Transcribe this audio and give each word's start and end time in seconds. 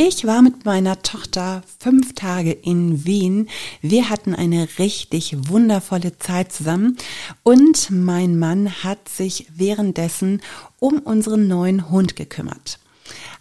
Ich 0.00 0.24
war 0.28 0.42
mit 0.42 0.64
meiner 0.64 1.02
Tochter 1.02 1.62
fünf 1.80 2.14
Tage 2.14 2.52
in 2.52 3.04
Wien. 3.04 3.48
Wir 3.82 4.10
hatten 4.10 4.32
eine 4.32 4.68
richtig 4.78 5.36
wundervolle 5.48 6.16
Zeit 6.20 6.52
zusammen 6.52 6.96
und 7.42 7.90
mein 7.90 8.38
Mann 8.38 8.84
hat 8.84 9.08
sich 9.08 9.48
währenddessen 9.52 10.40
um 10.78 11.00
unseren 11.00 11.48
neuen 11.48 11.90
Hund 11.90 12.14
gekümmert. 12.14 12.78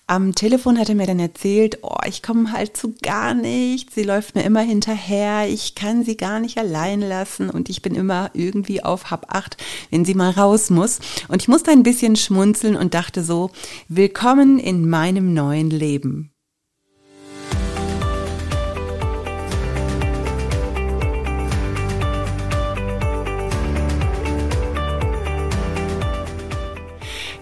Am 0.07 0.33
Telefon 0.33 0.79
hat 0.79 0.89
er 0.89 0.95
mir 0.95 1.05
dann 1.05 1.19
erzählt, 1.19 1.77
oh, 1.83 1.99
ich 2.07 2.23
komme 2.23 2.51
halt 2.51 2.75
zu 2.75 2.95
gar 3.03 3.35
nichts. 3.35 3.93
Sie 3.93 4.03
läuft 4.03 4.33
mir 4.33 4.41
immer 4.41 4.61
hinterher. 4.61 5.47
Ich 5.47 5.75
kann 5.75 6.03
sie 6.03 6.17
gar 6.17 6.39
nicht 6.39 6.57
allein 6.57 7.01
lassen 7.01 7.51
und 7.51 7.69
ich 7.69 7.83
bin 7.83 7.93
immer 7.93 8.31
irgendwie 8.33 8.83
auf 8.83 9.11
Hab 9.11 9.31
acht, 9.35 9.57
wenn 9.91 10.05
sie 10.05 10.15
mal 10.15 10.31
raus 10.31 10.71
muss. 10.71 11.01
Und 11.27 11.43
ich 11.43 11.49
musste 11.49 11.69
ein 11.69 11.83
bisschen 11.83 12.15
schmunzeln 12.15 12.75
und 12.75 12.95
dachte 12.95 13.23
so, 13.23 13.51
willkommen 13.89 14.57
in 14.57 14.89
meinem 14.89 15.35
neuen 15.35 15.69
Leben. 15.69 16.31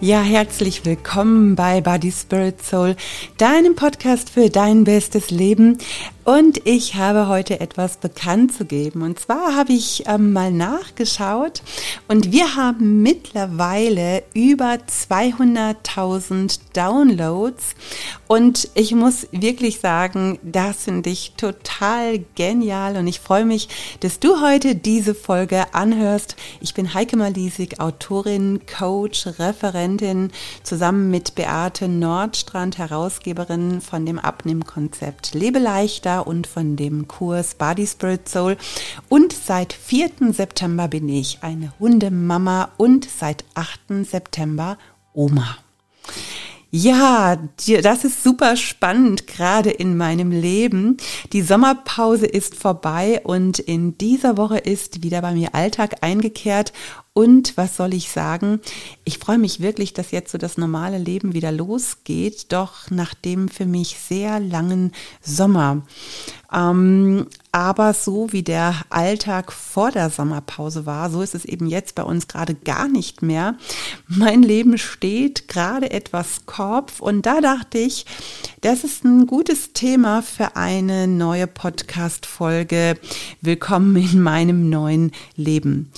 Ja, 0.06 0.22
herzlich 0.22 0.84
willkommen 0.84 1.56
bei 1.56 1.80
Body 1.80 2.12
Spirit 2.12 2.62
Soul, 2.62 2.94
deinem 3.38 3.74
Podcast 3.74 4.30
für 4.30 4.50
dein 4.50 4.84
bestes 4.84 5.32
Leben. 5.32 5.78
Und 6.26 6.60
ich 6.66 6.96
habe 6.96 7.28
heute 7.28 7.60
etwas 7.60 7.98
bekannt 7.98 8.52
zu 8.52 8.64
geben. 8.64 9.02
Und 9.02 9.20
zwar 9.20 9.54
habe 9.54 9.72
ich 9.72 10.02
ähm, 10.08 10.32
mal 10.32 10.50
nachgeschaut 10.50 11.62
und 12.08 12.32
wir 12.32 12.56
haben 12.56 13.00
mittlerweile 13.00 14.24
über 14.34 14.72
200.000 14.72 16.58
Downloads. 16.72 17.76
Und 18.26 18.68
ich 18.74 18.92
muss 18.92 19.28
wirklich 19.30 19.78
sagen, 19.78 20.40
das 20.42 20.82
finde 20.82 21.10
ich 21.10 21.34
total 21.36 22.24
genial 22.34 22.96
und 22.96 23.06
ich 23.06 23.20
freue 23.20 23.44
mich, 23.44 23.68
dass 24.00 24.18
du 24.18 24.40
heute 24.40 24.74
diese 24.74 25.14
Folge 25.14 25.72
anhörst. 25.74 26.34
Ich 26.60 26.74
bin 26.74 26.92
Heike 26.92 27.16
Malisig, 27.16 27.78
Autorin, 27.78 28.62
Coach, 28.66 29.28
Referentin, 29.38 30.32
zusammen 30.64 31.08
mit 31.12 31.36
Beate 31.36 31.86
Nordstrand, 31.86 32.78
Herausgeberin 32.78 33.80
von 33.80 34.04
dem 34.04 34.18
Abnehmkonzept 34.18 35.32
Lebe 35.32 35.60
leichter 35.60 36.15
und 36.20 36.46
von 36.46 36.76
dem 36.76 37.08
Kurs 37.08 37.54
Body 37.54 37.86
Spirit 37.86 38.28
Soul. 38.28 38.56
Und 39.08 39.32
seit 39.32 39.72
4. 39.72 40.10
September 40.32 40.88
bin 40.88 41.08
ich 41.08 41.38
eine 41.42 41.72
Hundemama 41.78 42.70
und 42.76 43.08
seit 43.08 43.44
8. 43.54 44.04
September 44.04 44.78
Oma. 45.12 45.56
Ja, 46.70 47.36
das 47.82 48.04
ist 48.04 48.24
super 48.24 48.56
spannend, 48.56 49.28
gerade 49.28 49.70
in 49.70 49.96
meinem 49.96 50.32
Leben. 50.32 50.96
Die 51.32 51.42
Sommerpause 51.42 52.26
ist 52.26 52.56
vorbei 52.56 53.20
und 53.22 53.60
in 53.60 53.96
dieser 53.98 54.36
Woche 54.36 54.58
ist 54.58 55.02
wieder 55.04 55.22
bei 55.22 55.32
mir 55.32 55.54
Alltag 55.54 56.02
eingekehrt 56.02 56.72
und 57.16 57.56
was 57.56 57.78
soll 57.78 57.94
ich 57.94 58.10
sagen? 58.10 58.60
Ich 59.04 59.18
freue 59.18 59.38
mich 59.38 59.60
wirklich, 59.60 59.94
dass 59.94 60.10
jetzt 60.10 60.32
so 60.32 60.36
das 60.36 60.58
normale 60.58 60.98
Leben 60.98 61.32
wieder 61.32 61.50
losgeht, 61.50 62.52
doch 62.52 62.90
nach 62.90 63.14
dem 63.14 63.48
für 63.48 63.64
mich 63.64 63.96
sehr 63.98 64.38
langen 64.38 64.92
Sommer. 65.22 65.80
Ähm, 66.56 67.26
aber 67.52 67.92
so 67.92 68.32
wie 68.32 68.42
der 68.42 68.74
Alltag 68.88 69.52
vor 69.52 69.90
der 69.90 70.08
Sommerpause 70.08 70.86
war, 70.86 71.10
so 71.10 71.20
ist 71.20 71.34
es 71.34 71.44
eben 71.44 71.66
jetzt 71.66 71.94
bei 71.94 72.02
uns 72.02 72.28
gerade 72.28 72.54
gar 72.54 72.88
nicht 72.88 73.22
mehr. 73.22 73.56
Mein 74.08 74.42
Leben 74.42 74.78
steht 74.78 75.48
gerade 75.48 75.90
etwas 75.90 76.46
Kopf 76.46 77.00
und 77.00 77.26
da 77.26 77.40
dachte 77.40 77.78
ich, 77.78 78.06
das 78.62 78.84
ist 78.84 79.04
ein 79.04 79.26
gutes 79.26 79.74
Thema 79.74 80.22
für 80.22 80.56
eine 80.56 81.06
neue 81.06 81.46
Podcast-Folge. 81.46 82.98
Willkommen 83.42 83.96
in 83.96 84.22
meinem 84.22 84.70
neuen 84.70 85.12
Leben. 85.36 85.92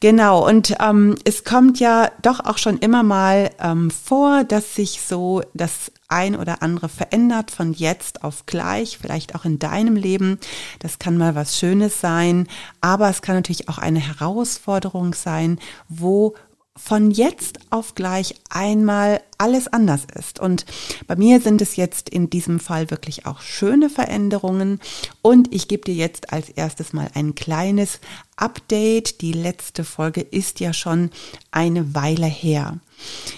Genau, 0.00 0.48
und 0.48 0.74
ähm, 0.80 1.16
es 1.24 1.44
kommt 1.44 1.78
ja 1.78 2.10
doch 2.22 2.40
auch 2.40 2.56
schon 2.56 2.78
immer 2.78 3.02
mal 3.02 3.50
ähm, 3.60 3.90
vor, 3.90 4.44
dass 4.44 4.74
sich 4.74 5.02
so 5.02 5.42
das 5.52 5.92
ein 6.10 6.36
oder 6.36 6.62
andere 6.62 6.88
verändert 6.88 7.50
von 7.50 7.72
jetzt 7.72 8.24
auf 8.24 8.46
gleich, 8.46 8.98
vielleicht 8.98 9.34
auch 9.34 9.44
in 9.44 9.58
deinem 9.58 9.96
Leben. 9.96 10.38
Das 10.78 10.98
kann 10.98 11.16
mal 11.16 11.34
was 11.34 11.58
Schönes 11.58 12.00
sein, 12.00 12.46
aber 12.80 13.08
es 13.08 13.22
kann 13.22 13.36
natürlich 13.36 13.68
auch 13.68 13.78
eine 13.78 14.00
Herausforderung 14.00 15.14
sein, 15.14 15.58
wo 15.88 16.34
von 16.82 17.10
jetzt 17.10 17.58
auf 17.70 17.94
gleich 17.94 18.34
einmal 18.48 19.20
alles 19.38 19.68
anders 19.68 20.02
ist. 20.18 20.40
Und 20.40 20.64
bei 21.06 21.16
mir 21.16 21.40
sind 21.40 21.60
es 21.62 21.76
jetzt 21.76 22.08
in 22.08 22.30
diesem 22.30 22.58
Fall 22.58 22.90
wirklich 22.90 23.26
auch 23.26 23.40
schöne 23.40 23.90
Veränderungen. 23.90 24.80
Und 25.22 25.54
ich 25.54 25.68
gebe 25.68 25.84
dir 25.84 25.94
jetzt 25.94 26.32
als 26.32 26.48
erstes 26.48 26.92
mal 26.92 27.10
ein 27.14 27.34
kleines 27.34 28.00
Update. 28.36 29.20
Die 29.20 29.32
letzte 29.32 29.84
Folge 29.84 30.20
ist 30.20 30.60
ja 30.60 30.72
schon 30.72 31.10
eine 31.50 31.94
Weile 31.94 32.26
her. 32.26 32.78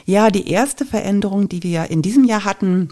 Ja, 0.06 0.30
die 0.30 0.48
erste 0.48 0.86
Veränderung, 0.86 1.48
die 1.48 1.62
wir 1.62 1.90
in 1.90 2.02
diesem 2.02 2.24
Jahr 2.24 2.44
hatten, 2.44 2.90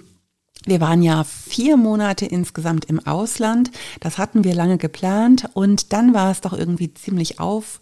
wir 0.67 0.81
waren 0.81 1.03
ja 1.03 1.25
vier 1.25 1.79
Monate 1.79 2.27
insgesamt 2.27 2.85
im 2.85 3.07
Ausland. 3.07 3.71
Das 4.01 4.19
hatten 4.19 4.45
wir 4.45 4.55
lange 4.55 4.77
geplant 4.77 5.49
und 5.55 5.93
dann 5.95 6.13
war 6.13 6.31
es 6.31 6.43
doch 6.43 6.53
irgendwie 6.53 6.93
ziemlich 6.93 7.41
auf 7.41 7.81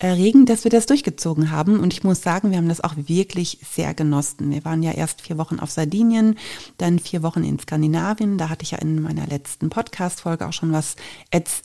erregend, 0.00 0.48
dass 0.48 0.62
wir 0.62 0.70
das 0.70 0.86
durchgezogen 0.86 1.50
haben. 1.50 1.80
Und 1.80 1.92
ich 1.92 2.04
muss 2.04 2.22
sagen, 2.22 2.50
wir 2.50 2.58
haben 2.58 2.68
das 2.68 2.80
auch 2.80 2.94
wirklich 2.96 3.58
sehr 3.68 3.94
genossen. 3.94 4.52
Wir 4.52 4.64
waren 4.64 4.84
ja 4.84 4.92
erst 4.92 5.22
vier 5.22 5.38
Wochen 5.38 5.58
auf 5.58 5.72
Sardinien, 5.72 6.38
dann 6.76 7.00
vier 7.00 7.24
Wochen 7.24 7.42
in 7.42 7.58
Skandinavien. 7.58 8.38
Da 8.38 8.48
hatte 8.48 8.62
ich 8.62 8.70
ja 8.70 8.78
in 8.78 9.02
meiner 9.02 9.26
letzten 9.26 9.70
Podcast-Folge 9.70 10.46
auch 10.46 10.52
schon 10.52 10.70
was 10.70 10.94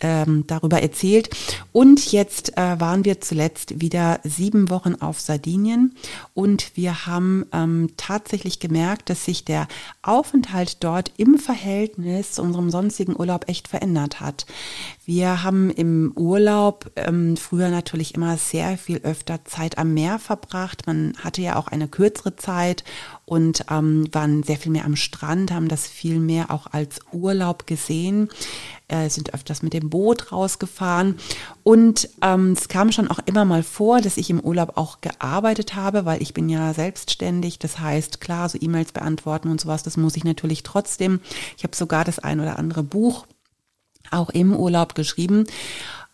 ähm, 0.02 0.46
darüber 0.48 0.82
erzählt. 0.82 1.30
Und 1.72 2.12
jetzt 2.12 2.58
äh, 2.58 2.80
waren 2.80 3.06
wir 3.06 3.22
zuletzt 3.22 3.80
wieder 3.80 4.20
sieben 4.24 4.72
Wochen 4.72 4.96
auf 4.96 5.20
Sardinien. 5.20 5.96
Und 6.34 6.76
wir 6.76 7.06
haben 7.06 7.46
ähm, 7.54 7.92
tatsächlich 7.98 8.60
gemerkt, 8.60 9.12
dass 9.12 9.26
sich 9.26 9.46
der 9.46 9.68
Aufenthalt 10.02 10.84
dort 10.84 11.12
im 11.18 11.38
Verhältnis 11.38 12.32
zu 12.32 12.42
unserem 12.42 12.72
sonstigen 12.72 13.16
Urlaub 13.16 13.48
echt 13.48 13.68
verändert 13.68 14.22
hat. 14.22 14.48
Wir 15.06 15.44
haben 15.44 15.70
im 15.70 16.14
Urlaub 16.16 16.90
ähm, 16.96 17.38
früher 17.38 17.70
natürlich 17.70 18.16
immer 18.16 18.23
sehr 18.38 18.78
viel 18.78 18.98
öfter 18.98 19.46
Zeit 19.46 19.78
am 19.78 19.94
Meer 19.94 20.20
verbracht. 20.20 20.88
Man 20.88 21.14
hatte 21.24 21.42
ja 21.42 21.56
auch 21.56 21.68
eine 21.68 21.88
kürzere 21.88 22.36
Zeit 22.36 22.84
und 23.26 23.66
ähm, 23.70 24.08
waren 24.12 24.44
sehr 24.44 24.58
viel 24.58 24.72
mehr 24.72 24.86
am 24.86 24.96
Strand, 24.96 25.52
haben 25.52 25.68
das 25.68 25.88
viel 25.88 26.20
mehr 26.20 26.52
auch 26.52 26.68
als 26.72 27.00
Urlaub 27.12 27.68
gesehen, 27.68 28.30
äh, 28.88 29.10
sind 29.10 29.34
öfters 29.34 29.62
mit 29.62 29.74
dem 29.74 29.90
Boot 29.90 30.32
rausgefahren. 30.32 31.18
Und 31.64 32.10
ähm, 32.22 32.52
es 32.52 32.68
kam 32.68 32.92
schon 32.92 33.10
auch 33.10 33.20
immer 33.26 33.46
mal 33.46 33.64
vor, 33.64 34.02
dass 34.02 34.18
ich 34.18 34.30
im 34.30 34.40
Urlaub 34.40 34.78
auch 34.78 35.02
gearbeitet 35.02 35.76
habe, 35.76 36.06
weil 36.06 36.22
ich 36.22 36.34
bin 36.34 36.50
ja 36.50 36.74
selbstständig. 36.74 37.60
Das 37.60 37.80
heißt, 37.80 38.22
klar, 38.22 38.50
so 38.50 38.58
E-Mails 38.60 38.92
beantworten 38.92 39.50
und 39.50 39.62
sowas, 39.62 39.84
das 39.84 39.98
muss 39.98 40.18
ich 40.18 40.24
natürlich 40.24 40.64
trotzdem. 40.64 41.20
Ich 41.58 41.64
habe 41.64 41.76
sogar 41.76 42.04
das 42.04 42.20
ein 42.20 42.40
oder 42.40 42.60
andere 42.60 42.84
Buch 42.84 43.26
auch 44.12 44.30
im 44.30 44.56
Urlaub 44.56 44.96
geschrieben. 44.96 45.46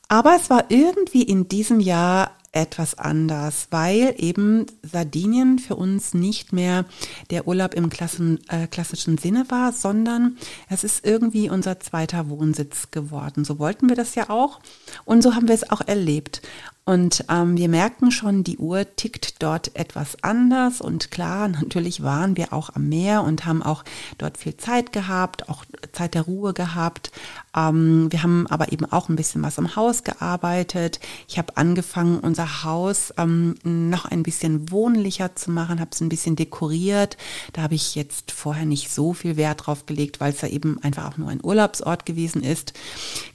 Aber 0.10 0.36
es 0.36 0.50
war 0.50 0.66
irgendwie 0.70 1.22
in 1.22 1.48
diesem 1.48 1.80
Jahr 1.80 2.32
etwas 2.52 2.98
anders, 2.98 3.68
weil 3.70 4.16
eben 4.18 4.66
Sardinien 4.82 5.60
für 5.60 5.76
uns 5.76 6.16
nicht 6.16 6.52
mehr 6.52 6.86
der 7.30 7.48
Urlaub 7.48 7.76
im 7.76 7.90
Klassen, 7.90 8.40
äh, 8.50 8.66
klassischen 8.66 9.20
Sinne 9.20 9.46
war, 9.50 9.72
sondern 9.72 10.38
es 10.68 10.84
ist 10.84 11.06
irgendwie 11.06 11.50
unser 11.50 11.80
zweiter 11.80 12.28
Wohnsitz 12.28 12.90
geworden. 12.90 13.46
So 13.46 13.60
wollten 13.60 13.88
wir 13.88 13.96
das 13.96 14.16
ja 14.16 14.32
auch 14.32 14.60
und 15.06 15.22
so 15.22 15.36
haben 15.36 15.48
wir 15.48 15.56
es 15.56 15.70
auch 15.70 15.82
erlebt. 15.82 16.42
Und 16.90 17.24
ähm, 17.30 17.56
wir 17.56 17.70
merken 17.70 18.10
schon, 18.10 18.44
die 18.44 18.58
Uhr 18.58 18.84
tickt 18.96 19.44
dort 19.44 19.76
etwas 19.76 20.24
anders. 20.24 20.82
Und 20.82 21.12
klar, 21.12 21.48
natürlich 21.62 22.02
waren 22.02 22.36
wir 22.36 22.52
auch 22.52 22.72
am 22.74 22.90
Meer 22.90 23.22
und 23.22 23.46
haben 23.46 23.62
auch 23.62 23.84
dort 24.18 24.40
viel 24.40 24.58
Zeit 24.58 24.92
gehabt, 24.92 25.50
auch 25.50 25.66
Zeit 25.92 26.16
der 26.16 26.24
Ruhe 26.24 26.52
gehabt. 26.52 27.12
Ähm, 27.56 28.12
wir 28.12 28.24
haben 28.24 28.48
aber 28.48 28.72
eben 28.72 28.92
auch 28.92 29.08
ein 29.08 29.16
bisschen 29.16 29.44
was 29.44 29.60
am 29.60 29.76
Haus 29.76 30.04
gearbeitet. 30.04 31.00
Ich 31.28 31.38
habe 31.38 31.58
angefangen, 31.58 32.22
unser 32.22 32.64
Haus 32.64 33.14
ähm, 33.18 33.54
noch 33.64 34.06
ein 34.06 34.24
bisschen 34.24 34.72
wohnlicher 34.72 35.36
zu 35.36 35.52
machen, 35.52 35.80
habe 35.80 35.92
es 35.94 36.02
ein 36.02 36.10
bisschen 36.10 36.38
dekoriert. 36.38 37.18
Da 37.54 37.62
habe 37.62 37.76
ich 37.76 37.94
jetzt 37.94 38.32
vorher 38.32 38.66
nicht 38.66 38.90
so 38.90 39.14
viel 39.14 39.38
Wert 39.38 39.68
drauf 39.68 39.86
gelegt, 39.86 40.20
weil 40.20 40.34
es 40.34 40.42
ja 40.42 40.48
eben 40.48 40.82
einfach 40.82 41.12
auch 41.12 41.18
nur 41.18 41.30
ein 41.30 41.44
Urlaubsort 41.44 42.08
gewesen 42.08 42.42
ist. 42.42 42.74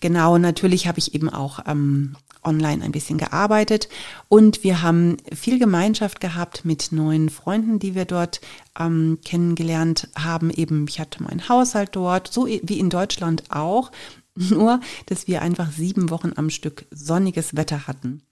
Genau, 0.00 0.38
natürlich 0.38 0.88
habe 0.88 0.98
ich 0.98 1.14
eben 1.14 1.28
auch 1.28 1.60
ähm, 1.68 2.16
online 2.44 2.84
ein 2.84 2.92
bisschen 2.92 3.18
gearbeitet 3.18 3.44
und 4.29 4.64
wir 4.64 4.82
haben 4.82 5.17
viel 5.32 5.58
Gemeinschaft 5.58 6.20
gehabt 6.20 6.64
mit 6.64 6.93
neuen 6.93 7.31
Freunden, 7.31 7.79
die 7.79 7.94
wir 7.94 8.05
dort 8.05 8.41
ähm, 8.79 9.19
kennengelernt 9.25 10.08
haben. 10.17 10.50
Eben, 10.50 10.87
ich 10.88 11.00
hatte 11.00 11.23
meinen 11.23 11.49
Haushalt 11.49 11.91
dort, 11.93 12.32
so 12.32 12.46
wie 12.46 12.79
in 12.79 12.91
Deutschland 12.91 13.44
auch, 13.50 13.91
nur 14.35 14.81
dass 15.06 15.29
wir 15.29 15.43
einfach 15.43 15.70
sieben 15.70 16.11
Wochen 16.11 16.32
am 16.37 16.50
Stück 16.50 16.87
sonniges 16.91 17.56
Wetter 17.56 17.87
hatten. 17.87 18.23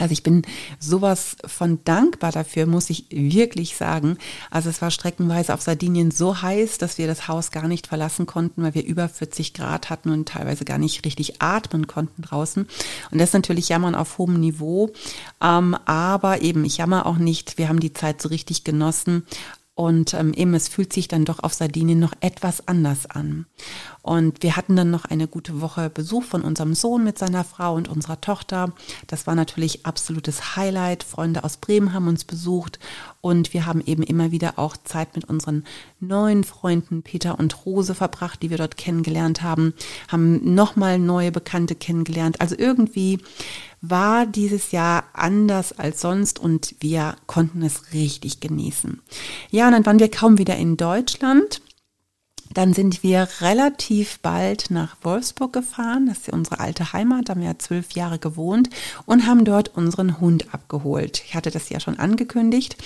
Also 0.00 0.12
ich 0.12 0.22
bin 0.22 0.42
sowas 0.78 1.36
von 1.44 1.80
dankbar 1.84 2.32
dafür, 2.32 2.66
muss 2.66 2.90
ich 2.90 3.06
wirklich 3.10 3.76
sagen. 3.76 4.16
Also 4.50 4.70
es 4.70 4.80
war 4.82 4.90
streckenweise 4.90 5.54
auf 5.54 5.60
Sardinien 5.60 6.10
so 6.10 6.40
heiß, 6.40 6.78
dass 6.78 6.98
wir 6.98 7.06
das 7.06 7.28
Haus 7.28 7.50
gar 7.50 7.68
nicht 7.68 7.86
verlassen 7.86 8.26
konnten, 8.26 8.62
weil 8.62 8.74
wir 8.74 8.84
über 8.84 9.08
40 9.08 9.54
Grad 9.54 9.90
hatten 9.90 10.10
und 10.10 10.28
teilweise 10.28 10.64
gar 10.64 10.78
nicht 10.78 11.04
richtig 11.04 11.42
atmen 11.42 11.86
konnten 11.86 12.22
draußen. 12.22 12.66
Und 13.10 13.18
das 13.18 13.30
ist 13.30 13.34
natürlich 13.34 13.68
Jammern 13.68 13.94
auf 13.94 14.18
hohem 14.18 14.40
Niveau. 14.40 14.90
Ähm, 15.40 15.76
aber 15.84 16.40
eben, 16.42 16.64
ich 16.64 16.78
jammer 16.78 17.06
auch 17.06 17.18
nicht. 17.18 17.58
Wir 17.58 17.68
haben 17.68 17.80
die 17.80 17.92
Zeit 17.92 18.22
so 18.22 18.28
richtig 18.28 18.64
genossen. 18.64 19.26
Und 19.80 20.12
ähm, 20.12 20.34
eben, 20.34 20.52
es 20.52 20.68
fühlt 20.68 20.92
sich 20.92 21.08
dann 21.08 21.24
doch 21.24 21.38
auf 21.38 21.54
Sardinien 21.54 21.98
noch 21.98 22.12
etwas 22.20 22.68
anders 22.68 23.06
an. 23.06 23.46
Und 24.02 24.42
wir 24.42 24.54
hatten 24.58 24.76
dann 24.76 24.90
noch 24.90 25.06
eine 25.06 25.26
gute 25.26 25.62
Woche 25.62 25.88
Besuch 25.88 26.22
von 26.22 26.42
unserem 26.42 26.74
Sohn 26.74 27.02
mit 27.02 27.16
seiner 27.16 27.44
Frau 27.44 27.76
und 27.76 27.88
unserer 27.88 28.20
Tochter. 28.20 28.74
Das 29.06 29.26
war 29.26 29.34
natürlich 29.34 29.86
absolutes 29.86 30.54
Highlight. 30.54 31.02
Freunde 31.02 31.44
aus 31.44 31.56
Bremen 31.56 31.94
haben 31.94 32.08
uns 32.08 32.24
besucht 32.24 32.78
und 33.20 33.52
wir 33.52 33.66
haben 33.66 33.82
eben 33.84 34.02
immer 34.02 34.30
wieder 34.30 34.58
auch 34.58 34.76
Zeit 34.76 35.14
mit 35.14 35.24
unseren 35.26 35.64
neuen 36.00 36.44
Freunden 36.44 37.02
Peter 37.02 37.38
und 37.38 37.66
Rose 37.66 37.94
verbracht, 37.94 38.42
die 38.42 38.50
wir 38.50 38.56
dort 38.56 38.76
kennengelernt 38.76 39.42
haben, 39.42 39.74
haben 40.08 40.54
nochmal 40.54 40.98
neue 40.98 41.30
Bekannte 41.30 41.74
kennengelernt. 41.74 42.40
Also 42.40 42.56
irgendwie 42.58 43.18
war 43.82 44.26
dieses 44.26 44.72
Jahr 44.72 45.04
anders 45.12 45.78
als 45.78 46.00
sonst 46.00 46.38
und 46.38 46.74
wir 46.80 47.16
konnten 47.26 47.62
es 47.62 47.92
richtig 47.92 48.40
genießen. 48.40 49.00
Ja, 49.50 49.66
und 49.66 49.72
dann 49.72 49.86
waren 49.86 49.98
wir 49.98 50.10
kaum 50.10 50.38
wieder 50.38 50.56
in 50.56 50.76
Deutschland. 50.76 51.60
Dann 52.52 52.74
sind 52.74 53.02
wir 53.02 53.28
relativ 53.40 54.18
bald 54.20 54.70
nach 54.70 54.96
Wolfsburg 55.02 55.52
gefahren. 55.52 56.06
Das 56.06 56.18
ist 56.18 56.26
ja 56.28 56.34
unsere 56.34 56.58
alte 56.58 56.92
Heimat. 56.92 57.28
Da 57.28 57.32
haben 57.32 57.40
wir 57.40 57.48
ja 57.48 57.58
zwölf 57.58 57.92
Jahre 57.92 58.18
gewohnt 58.18 58.68
und 59.06 59.26
haben 59.26 59.44
dort 59.44 59.76
unseren 59.76 60.20
Hund 60.20 60.52
abgeholt. 60.52 61.22
Ich 61.24 61.34
hatte 61.34 61.50
das 61.50 61.68
ja 61.68 61.78
schon 61.78 61.98
angekündigt. 61.98 62.76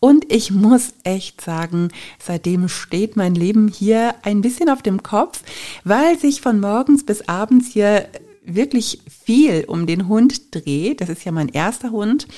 Und 0.00 0.30
ich 0.30 0.50
muss 0.50 0.92
echt 1.04 1.40
sagen, 1.40 1.88
seitdem 2.18 2.68
steht 2.68 3.16
mein 3.16 3.34
Leben 3.34 3.68
hier 3.68 4.14
ein 4.22 4.42
bisschen 4.42 4.68
auf 4.68 4.82
dem 4.82 5.02
Kopf, 5.02 5.42
weil 5.84 6.18
sich 6.18 6.42
von 6.42 6.60
morgens 6.60 7.04
bis 7.06 7.26
abends 7.28 7.68
hier 7.72 8.08
wirklich 8.46 9.00
viel 9.24 9.64
um 9.66 9.86
den 9.86 10.08
Hund 10.08 10.54
dreht. 10.54 11.00
Das 11.00 11.08
ist 11.08 11.24
ja 11.24 11.32
mein 11.32 11.48
erster 11.48 11.90
Hund 11.90 12.28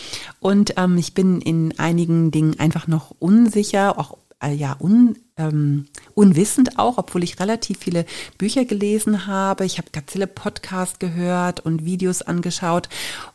und 0.40 0.74
ähm, 0.76 0.96
ich 0.96 1.14
bin 1.14 1.40
in 1.40 1.78
einigen 1.78 2.30
Dingen 2.30 2.58
einfach 2.58 2.86
noch 2.86 3.14
unsicher, 3.18 3.98
auch 3.98 4.16
äh, 4.42 4.54
ja 4.54 4.76
un, 4.80 5.16
ähm, 5.38 5.86
unwissend 6.14 6.78
auch, 6.78 6.98
obwohl 6.98 7.24
ich 7.24 7.40
relativ 7.40 7.78
viele 7.78 8.04
Bücher 8.36 8.64
gelesen 8.64 9.26
habe. 9.26 9.64
Ich 9.64 9.78
habe 9.78 9.88
Gazelle 9.92 10.26
Podcast 10.26 11.00
gehört 11.00 11.60
und 11.60 11.84
Videos 11.84 12.22
angeschaut 12.22 12.88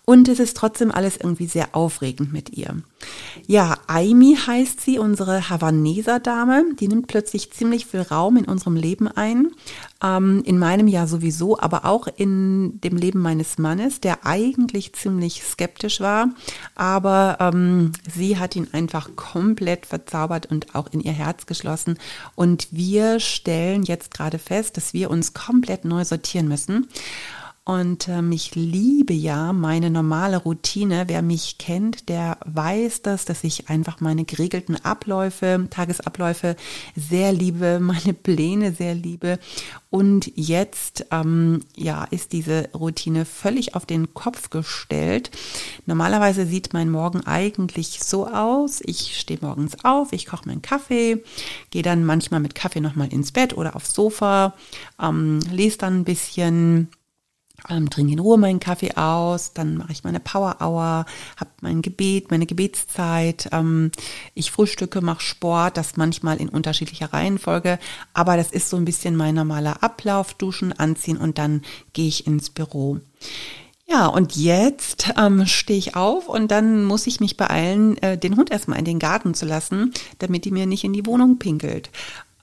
und 0.06 0.28
es 0.28 0.40
ist 0.40 0.58
trotzdem 0.58 0.92
alles 0.92 1.16
irgendwie 1.16 1.48
sehr 1.48 1.76
aufregend 1.76 2.34
mit 2.34 2.50
ihr. 2.58 2.76
Ja, 3.48 3.78
Aimi 3.88 4.36
heißt 4.36 4.82
sie, 4.82 5.00
unsere 5.00 5.50
Havaneser 5.50 6.20
Dame. 6.20 6.66
Die 6.78 6.90
nimmt 6.90 7.08
plötzlich 7.08 7.52
ziemlich 7.52 7.86
viel 7.86 8.02
Raum 8.02 8.36
in 8.36 8.46
unserem 8.46 8.76
Leben 8.76 9.08
ein. 9.08 9.52
Ähm, 10.04 10.42
in 10.46 10.60
meinem 10.60 10.90
Jahr 10.90 11.08
sowieso, 11.08 11.58
aber 11.58 11.86
auch 11.86 12.08
in 12.08 12.82
dem 12.82 12.98
Leben 12.98 13.20
meines 13.20 13.58
Mannes, 13.58 14.02
der 14.02 14.26
eigentlich 14.26 14.94
ziemlich 14.94 15.42
skeptisch 15.44 16.02
war. 16.02 16.30
Aber 16.76 17.38
ähm, 17.40 17.94
sie 18.14 18.38
hat 18.38 18.58
ihn 18.58 18.68
einfach 18.74 19.16
komplett 19.16 19.86
verzaubert 19.86 20.52
und 20.52 20.76
auch 20.76 20.92
in 20.92 21.00
ihr 21.00 21.14
Herz 21.14 21.46
geschlossen. 21.46 21.93
Und 22.36 22.68
wir 22.72 23.20
stellen 23.20 23.84
jetzt 23.84 24.14
gerade 24.14 24.40
fest, 24.40 24.78
dass 24.78 24.94
wir 24.94 25.10
uns 25.10 25.34
komplett 25.34 25.86
neu 25.86 26.04
sortieren 26.06 26.48
müssen. 26.48 26.88
Und 27.66 28.10
ähm, 28.10 28.34
ich 28.34 28.56
liebe 28.56 29.14
ja 29.14 29.54
meine 29.54 29.90
normale 29.90 30.36
Routine. 30.36 31.06
Wer 31.08 31.22
mich 31.22 31.58
kennt, 31.58 32.10
der 32.10 32.38
weiß 32.44 33.04
das, 33.04 33.24
dass 33.24 33.46
ich 33.46 33.70
einfach 33.70 34.02
meine 34.02 34.26
geregelten 34.26 34.76
Abläufe, 34.84 35.68
Tagesabläufe 35.70 36.58
sehr 36.98 37.32
liebe, 37.32 37.80
meine 37.82 38.14
Pläne 38.14 38.74
sehr 38.74 38.96
liebe. 38.96 39.40
Und 39.90 40.30
jetzt 40.36 41.06
ähm, 41.12 41.62
ja 41.78 42.04
ist 42.04 42.34
diese 42.34 42.68
Routine 42.74 43.24
völlig 43.24 43.76
auf 43.76 43.86
den 43.86 44.14
Kopf 44.14 44.50
gestellt. 44.50 45.32
Normalerweise 45.86 46.46
sieht 46.46 46.74
mein 46.74 46.90
Morgen 46.90 47.26
eigentlich 47.26 48.04
so 48.04 48.28
aus: 48.28 48.82
Ich 48.84 49.18
stehe 49.18 49.40
morgens 49.42 49.86
auf, 49.86 50.12
ich 50.12 50.26
koche 50.26 50.50
meinen 50.50 50.62
Kaffee, 50.62 51.24
gehe 51.70 51.84
dann 51.84 52.04
manchmal 52.04 52.42
mit 52.42 52.56
Kaffee 52.56 52.82
nochmal 52.82 53.14
ins 53.14 53.32
Bett 53.32 53.56
oder 53.56 53.78
aufs 53.78 53.94
Sofa, 53.94 54.54
ähm, 55.02 55.40
lese 55.50 55.78
dann 55.78 56.02
ein 56.02 56.04
bisschen 56.04 56.90
ähm, 57.70 57.90
trinke 57.90 58.14
in 58.14 58.20
Ruhe 58.20 58.38
meinen 58.38 58.60
Kaffee 58.60 58.96
aus, 58.96 59.54
dann 59.54 59.78
mache 59.78 59.92
ich 59.92 60.04
meine 60.04 60.20
Power 60.20 60.58
Hour, 60.60 61.06
habe 61.38 61.52
mein 61.62 61.82
Gebet, 61.82 62.32
meine 62.32 62.46
Gebetszeit, 62.46 63.50
ähm, 63.52 63.92
ich 64.34 64.52
frühstücke, 64.52 65.02
mache 65.02 65.22
Sport, 65.22 65.78
das 65.78 65.96
manchmal 65.96 66.38
in 66.38 66.50
unterschiedlicher 66.50 67.14
Reihenfolge, 67.14 67.80
aber 68.14 68.38
das 68.38 68.52
ist 68.52 68.70
so 68.70 68.78
ein 68.78 68.86
bisschen 68.86 69.16
mein 69.16 69.36
normaler 69.36 69.82
Ablauf, 69.84 70.34
duschen, 70.34 70.74
anziehen 70.74 71.18
und 71.18 71.38
dann 71.38 71.62
gehe 71.94 72.08
ich 72.08 72.28
ins 72.28 72.50
Büro. 72.50 73.00
Ja, 73.86 74.08
und 74.08 74.36
jetzt 74.36 75.14
ähm, 75.18 75.46
stehe 75.46 75.78
ich 75.78 75.96
auf 75.96 76.28
und 76.30 76.50
dann 76.52 76.84
muss 76.84 77.06
ich 77.06 77.20
mich 77.20 77.38
beeilen, 77.38 77.98
äh, 78.02 78.18
den 78.18 78.38
Hund 78.38 78.50
erstmal 78.50 78.80
in 78.80 78.86
den 78.86 79.00
Garten 79.00 79.34
zu 79.34 79.46
lassen, 79.46 79.94
damit 80.20 80.46
die 80.46 80.52
mir 80.52 80.66
nicht 80.66 80.84
in 80.84 80.94
die 80.94 81.06
Wohnung 81.06 81.38
pinkelt. 81.38 81.90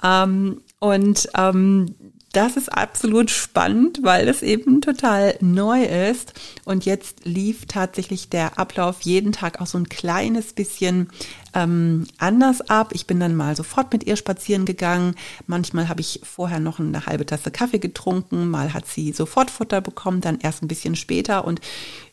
Ähm, 0.03 0.61
und 0.79 1.29
ähm, 1.37 1.95
das 2.33 2.57
ist 2.57 2.69
absolut 2.69 3.31
spannend, 3.31 4.01
weil 4.03 4.29
es 4.29 4.43
eben 4.43 4.81
total 4.81 5.37
neu 5.41 5.83
ist. 5.83 6.33
Und 6.65 6.85
jetzt 6.85 7.25
lief 7.25 7.67
tatsächlich 7.67 8.29
der 8.29 8.59
Ablauf 8.59 9.01
jeden 9.03 9.33
Tag 9.33 9.61
auch 9.61 9.67
so 9.67 9.79
ein 9.79 9.89
kleines 9.89 10.53
bisschen 10.53 11.09
ähm, 11.55 12.07
anders 12.19 12.61
ab. 12.69 12.91
Ich 12.93 13.07
bin 13.07 13.21
dann 13.21 13.35
mal 13.35 13.57
sofort 13.57 13.93
mit 13.93 14.05
ihr 14.05 14.17
spazieren 14.17 14.65
gegangen. 14.65 15.15
Manchmal 15.47 15.89
habe 15.89 16.01
ich 16.01 16.21
vorher 16.23 16.61
noch 16.61 16.79
eine 16.79 17.07
halbe 17.07 17.27
Tasse 17.27 17.51
Kaffee 17.51 17.79
getrunken. 17.79 18.49
Mal 18.49 18.73
hat 18.75 18.87
sie 18.87 19.13
sofort 19.13 19.51
Futter 19.51 19.81
bekommen, 19.81 20.21
dann 20.21 20.41
erst 20.41 20.63
ein 20.63 20.69
bisschen 20.69 20.97
später. 20.97 21.45
Und 21.45 21.61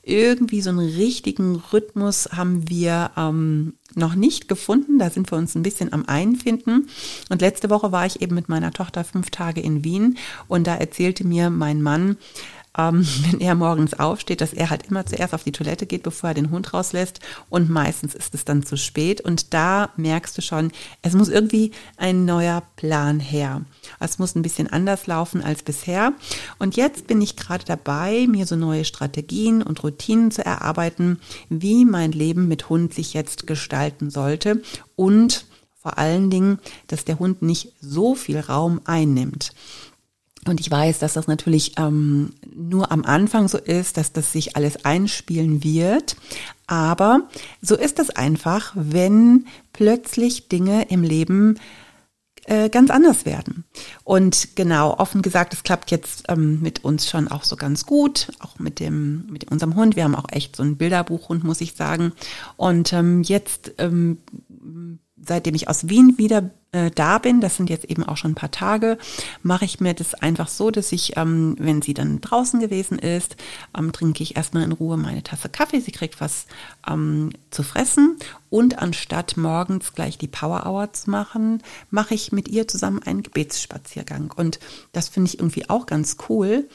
irgendwie 0.03 0.61
so 0.61 0.69
einen 0.69 0.79
richtigen 0.79 1.61
Rhythmus 1.73 2.29
haben 2.31 2.69
wir 2.69 3.11
ähm, 3.17 3.73
noch 3.95 4.15
nicht 4.15 4.47
gefunden. 4.47 4.99
Da 4.99 5.09
sind 5.09 5.31
wir 5.31 5.37
uns 5.37 5.55
ein 5.55 5.63
bisschen 5.63 5.91
am 5.91 6.05
Einfinden. 6.05 6.87
Und 7.29 7.41
letzte 7.41 7.69
Woche 7.69 7.91
war 7.91 8.05
ich 8.05 8.21
eben 8.21 8.35
mit 8.35 8.47
meiner 8.47 8.71
Tochter 8.71 9.03
fünf 9.03 9.29
Tage 9.31 9.61
in 9.61 9.83
Wien 9.83 10.17
und 10.47 10.67
da 10.67 10.75
erzählte 10.75 11.27
mir 11.27 11.49
mein 11.49 11.81
Mann, 11.81 12.17
ähm, 12.77 13.05
wenn 13.31 13.41
er 13.41 13.55
morgens 13.55 13.93
aufsteht, 13.93 14.41
dass 14.41 14.53
er 14.53 14.69
halt 14.69 14.87
immer 14.87 15.05
zuerst 15.05 15.33
auf 15.33 15.43
die 15.43 15.51
Toilette 15.51 15.85
geht, 15.85 16.03
bevor 16.03 16.29
er 16.29 16.33
den 16.33 16.51
Hund 16.51 16.73
rauslässt. 16.73 17.19
Und 17.49 17.69
meistens 17.69 18.15
ist 18.15 18.33
es 18.35 18.45
dann 18.45 18.63
zu 18.63 18.77
spät. 18.77 19.21
Und 19.21 19.53
da 19.53 19.89
merkst 19.97 20.37
du 20.37 20.41
schon, 20.41 20.71
es 21.01 21.13
muss 21.13 21.29
irgendwie 21.29 21.71
ein 21.97 22.25
neuer 22.25 22.63
Plan 22.75 23.19
her. 23.19 23.61
Es 23.99 24.19
muss 24.19 24.35
ein 24.35 24.41
bisschen 24.41 24.67
anders 24.67 25.07
laufen 25.07 25.43
als 25.43 25.63
bisher. 25.63 26.13
Und 26.59 26.75
jetzt 26.75 27.07
bin 27.07 27.21
ich 27.21 27.35
gerade 27.35 27.65
dabei, 27.65 28.27
mir 28.27 28.45
so 28.45 28.55
neue 28.55 28.85
Strategien 28.85 29.61
und 29.61 29.83
Routinen 29.83 30.31
zu 30.31 30.45
erarbeiten, 30.45 31.19
wie 31.49 31.85
mein 31.85 32.11
Leben 32.11 32.47
mit 32.47 32.69
Hund 32.69 32.93
sich 32.93 33.13
jetzt 33.13 33.47
gestalten 33.47 34.09
sollte. 34.09 34.61
Und 34.95 35.45
vor 35.87 35.97
allen 35.97 36.29
Dingen, 36.29 36.59
dass 36.87 37.05
der 37.05 37.17
Hund 37.17 37.41
nicht 37.41 37.71
so 37.79 38.13
viel 38.13 38.39
Raum 38.39 38.81
einnimmt. 38.83 39.53
Und 40.47 40.59
ich 40.59 40.71
weiß, 40.71 40.99
dass 40.99 41.13
das 41.13 41.27
natürlich 41.27 41.73
ähm, 41.77 42.33
nur 42.55 42.91
am 42.91 43.03
Anfang 43.03 43.47
so 43.47 43.57
ist, 43.57 43.97
dass 43.97 44.13
das 44.13 44.31
sich 44.31 44.55
alles 44.55 44.85
einspielen 44.85 45.63
wird. 45.63 46.15
Aber 46.67 47.21
so 47.61 47.75
ist 47.75 47.99
es 47.99 48.09
einfach, 48.09 48.73
wenn 48.75 49.45
plötzlich 49.73 50.49
Dinge 50.49 50.89
im 50.89 51.03
Leben 51.03 51.59
äh, 52.47 52.69
ganz 52.69 52.89
anders 52.89 53.25
werden. 53.25 53.65
Und 54.03 54.55
genau, 54.55 54.97
offen 54.97 55.21
gesagt, 55.21 55.53
es 55.53 55.63
klappt 55.63 55.91
jetzt 55.91 56.23
ähm, 56.29 56.61
mit 56.61 56.83
uns 56.83 57.09
schon 57.09 57.27
auch 57.27 57.43
so 57.43 57.57
ganz 57.57 57.85
gut, 57.85 58.29
auch 58.39 58.57
mit 58.57 58.79
dem, 58.79 59.27
mit 59.29 59.51
unserem 59.51 59.75
Hund. 59.75 59.95
Wir 59.95 60.05
haben 60.05 60.15
auch 60.15 60.31
echt 60.31 60.55
so 60.55 60.63
ein 60.63 60.77
Bilderbuchhund, 60.77 61.43
muss 61.43 61.61
ich 61.61 61.73
sagen. 61.73 62.13
Und 62.55 62.93
ähm, 62.93 63.21
jetzt 63.23 63.73
ähm, 63.77 64.19
seitdem 65.21 65.55
ich 65.55 65.67
aus 65.67 65.89
Wien 65.89 66.17
wieder 66.17 66.51
äh, 66.71 66.91
da 66.91 67.17
bin, 67.17 67.41
das 67.41 67.55
sind 67.55 67.69
jetzt 67.69 67.85
eben 67.85 68.03
auch 68.03 68.17
schon 68.17 68.31
ein 68.31 68.35
paar 68.35 68.51
Tage, 68.51 68.97
mache 69.41 69.65
ich 69.65 69.79
mir 69.79 69.93
das 69.93 70.13
einfach 70.13 70.47
so, 70.47 70.69
dass 70.69 70.91
ich, 70.91 71.17
ähm, 71.17 71.55
wenn 71.59 71.81
sie 71.81 71.93
dann 71.93 72.21
draußen 72.21 72.59
gewesen 72.59 72.99
ist, 72.99 73.35
ähm, 73.77 73.91
trinke 73.91 74.21
ich 74.23 74.35
erstmal 74.35 74.63
in 74.63 74.71
Ruhe 74.71 74.97
meine 74.97 75.23
Tasse 75.23 75.49
Kaffee. 75.49 75.79
Sie 75.79 75.91
kriegt 75.91 76.19
was 76.21 76.45
ähm, 76.87 77.31
zu 77.51 77.63
fressen 77.63 78.17
und 78.49 78.79
anstatt 78.79 79.37
morgens 79.37 79.93
gleich 79.93 80.17
die 80.17 80.27
Power 80.27 80.65
Hour 80.65 80.93
zu 80.93 81.09
machen, 81.09 81.63
mache 81.89 82.13
ich 82.13 82.31
mit 82.31 82.47
ihr 82.47 82.67
zusammen 82.67 83.01
einen 83.03 83.23
Gebetsspaziergang. 83.23 84.33
Und 84.35 84.59
das 84.91 85.09
finde 85.09 85.29
ich 85.29 85.39
irgendwie 85.39 85.69
auch 85.69 85.85
ganz 85.85 86.17
cool, 86.29 86.67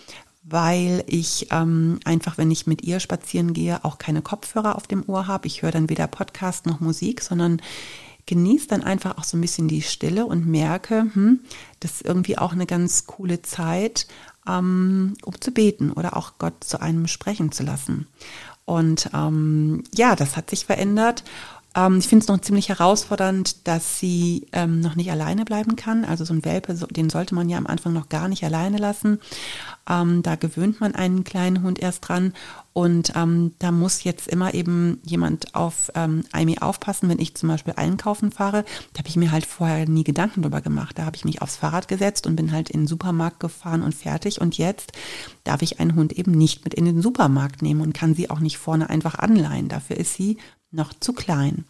weil 0.43 1.05
ich 1.07 1.49
ähm, 1.51 2.01
einfach, 2.05 2.37
wenn 2.37 2.51
ich 2.51 2.67
mit 2.67 2.83
ihr 2.83 2.99
spazieren 2.99 3.53
gehe, 3.53 3.85
auch 3.85 3.99
keine 3.99 4.23
Kopfhörer 4.23 4.77
auf 4.77 4.87
dem 4.87 5.05
Ohr 5.07 5.27
habe. 5.29 5.47
Ich 5.47 5.63
höre 5.63 5.71
dann 5.71 5.89
weder 5.89 6.09
Podcast 6.09 6.67
noch 6.67 6.81
Musik, 6.81 7.21
sondern 7.21 7.61
genieße 8.27 8.69
dann 8.69 8.83
einfach 8.83 9.19
auch 9.19 9.25
so 9.25 9.37
ein 9.37 9.41
bisschen 9.41 9.69
die 9.69 9.83
Stille 9.83 10.27
und 10.27 10.47
merke, 10.47 11.07
hm, 11.13 11.41
das 11.81 11.93
ist 11.93 12.05
irgendwie 12.05 12.39
auch 12.39 12.53
eine 12.53 12.67
ganz 12.67 13.07
coole 13.07 13.43
Zeit, 13.43 14.07
ähm, 14.49 15.15
um 15.25 15.41
zu 15.41 15.51
beten 15.51 15.93
oder 15.93 16.17
auch 16.17 16.35
Gott 16.39 16.65
zu 16.65 16.81
einem 16.81 17.07
sprechen 17.09 17.53
zu 17.53 17.63
lassen. 17.63 18.07
Und 18.65 19.11
ähm, 19.13 19.83
ja, 19.95 20.15
das 20.17 20.37
hat 20.37 20.51
sich 20.51 20.67
verändert. 20.67 21.25
Ähm, 21.75 21.99
ich 21.99 22.09
finde 22.09 22.25
es 22.25 22.29
noch 22.29 22.41
ziemlich 22.41 22.69
herausfordernd, 22.69 23.67
dass 23.67 23.99
sie 23.99 24.47
ähm, 24.53 24.81
noch 24.81 24.95
nicht 24.95 25.11
alleine 25.11 25.45
bleiben 25.45 25.77
kann. 25.77 26.05
Also 26.05 26.25
so 26.25 26.35
ein 26.35 26.45
Welpe, 26.45 26.77
so, 26.77 26.87
den 26.87 27.11
sollte 27.11 27.35
man 27.35 27.49
ja 27.49 27.59
am 27.59 27.67
Anfang 27.67 27.93
noch 27.93 28.09
gar 28.09 28.29
nicht 28.29 28.45
alleine 28.45 28.79
lassen. 28.79 29.21
Ähm, 29.89 30.23
da 30.23 30.37
gewöhnt 30.37 30.81
man 30.81 30.95
einen 30.95 31.25
kleinen 31.25 31.63
Hund 31.63 31.79
erst 31.79 32.09
dran. 32.09 32.35
Und 32.75 33.13
ähm, 33.17 33.53
da 33.59 33.71
muss 33.71 34.05
jetzt 34.05 34.29
immer 34.29 34.55
eben 34.55 35.01
jemand 35.05 35.55
auf 35.55 35.91
ähm, 35.95 36.25
aufpassen, 36.61 37.09
wenn 37.09 37.19
ich 37.19 37.35
zum 37.35 37.49
Beispiel 37.49 37.75
einkaufen 37.77 38.33
fahre. 38.33 38.65
Da 38.93 39.01
habe 39.01 39.09
ich 39.09 39.17
mir 39.17 39.31
halt 39.31 39.45
vorher 39.45 39.87
nie 39.89 40.05
Gedanken 40.05 40.43
drüber 40.43 40.61
gemacht. 40.61 40.99
Da 40.99 41.05
habe 41.05 41.17
ich 41.17 41.25
mich 41.25 41.43
aufs 41.43 41.57
Fahrrad 41.57 41.89
gesetzt 41.89 42.27
und 42.27 42.37
bin 42.37 42.53
halt 42.53 42.71
in 42.71 42.83
den 42.83 42.87
Supermarkt 42.87 43.41
gefahren 43.41 43.83
und 43.83 43.95
fertig. 43.95 44.41
Und 44.41 44.57
jetzt 44.57 44.93
darf 45.45 45.63
ich 45.63 45.81
einen 45.81 45.95
Hund 45.97 46.13
eben 46.13 46.33
nicht 46.33 46.65
mit 46.65 46.75
in 46.75 46.85
den 46.85 47.03
Supermarkt 47.03 47.63
nehmen 47.63 47.81
und 47.81 47.93
kann 47.93 48.15
sie 48.15 48.31
auch 48.31 48.41
nicht 48.41 48.59
vorne 48.59 48.89
einfach 48.89 49.17
anleihen. 49.17 49.69
Dafür 49.69 49.97
ist 49.97 50.15
sie 50.15 50.39
noch 50.73 50.93
zu 50.99 51.13
klein. 51.13 51.65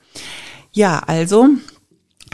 Ja, 0.72 1.00
also 1.00 1.48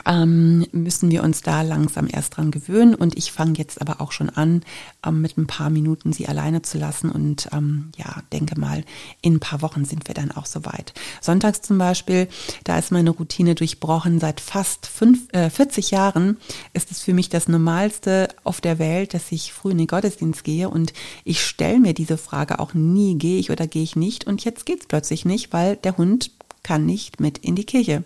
ähm, 0.07 0.67
müssen 0.73 1.11
wir 1.11 1.23
uns 1.23 1.43
da 1.43 1.63
langsam 1.63 2.09
erst 2.11 2.37
dran 2.37 2.51
gewöhnen. 2.51 2.95
Und 2.95 3.17
ich 3.17 3.33
fange 3.33 3.59
jetzt 3.59 3.81
aber 3.81 4.01
auch 4.01 4.13
schon 4.13 4.31
an, 4.31 4.63
ähm, 5.05 5.21
mit 5.21 5.37
ein 5.37 5.47
paar 5.47 5.71
Minuten 5.71 6.13
sie 6.13 6.27
alleine 6.29 6.63
zu 6.63 6.79
lassen. 6.79 7.11
Und 7.11 7.49
ähm, 7.53 7.91
ja, 7.97 8.23
denke 8.33 8.59
mal, 8.59 8.85
in 9.23 9.35
ein 9.35 9.41
paar 9.41 9.63
Wochen 9.63 9.85
sind 9.85 10.09
wir 10.09 10.15
dann 10.15 10.31
auch 10.31 10.47
soweit. 10.47 10.95
Sonntags 11.21 11.63
zum 11.63 11.79
Beispiel, 11.79 12.29
da 12.65 12.79
ist 12.79 12.93
meine 12.93 13.11
Routine 13.11 13.55
durchbrochen. 13.55 14.21
Seit 14.21 14.41
fast 14.41 14.87
fünf, 14.87 15.33
äh, 15.33 15.51
40 15.51 15.91
Jahren 15.91 16.39
ist 16.73 16.91
es 16.91 17.03
für 17.03 17.15
mich 17.15 17.29
das 17.29 17.49
Normalste 17.49 18.29
auf 18.45 18.61
der 18.61 18.79
Welt, 18.79 19.15
dass 19.15 19.33
ich 19.33 19.53
früh 19.53 19.73
in 19.73 19.79
den 19.79 19.87
Gottesdienst 19.87 20.45
gehe. 20.45 20.69
Und 20.69 20.93
ich 21.25 21.45
stelle 21.45 21.81
mir 21.81 21.95
diese 21.95 22.19
Frage 22.19 22.59
auch 22.59 22.75
nie, 22.75 23.17
gehe 23.17 23.39
ich 23.39 23.51
oder 23.51 23.67
gehe 23.67 23.83
ich 23.83 23.97
nicht. 23.97 24.27
Und 24.27 24.45
jetzt 24.45 24.67
geht 24.67 24.81
es 24.81 24.87
plötzlich 24.87 25.25
nicht, 25.25 25.53
weil 25.53 25.77
der 25.77 25.97
Hund 25.97 26.31
kann 26.63 26.87
nicht 26.87 27.21
mit 27.21 27.39
in 27.39 27.57
die 27.57 27.65
Kirche. 27.65 28.05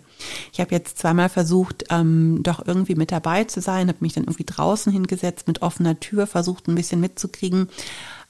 Ich 0.51 0.59
habe 0.59 0.71
jetzt 0.71 0.97
zweimal 0.97 1.29
versucht, 1.29 1.85
ähm, 1.89 2.41
doch 2.43 2.65
irgendwie 2.65 2.95
mit 2.95 3.11
dabei 3.11 3.43
zu 3.43 3.61
sein, 3.61 3.87
habe 3.87 3.99
mich 4.01 4.13
dann 4.13 4.23
irgendwie 4.23 4.45
draußen 4.45 4.91
hingesetzt 4.91 5.47
mit 5.47 5.61
offener 5.61 5.99
Tür, 5.99 6.27
versucht 6.27 6.67
ein 6.67 6.75
bisschen 6.75 6.99
mitzukriegen. 6.99 7.69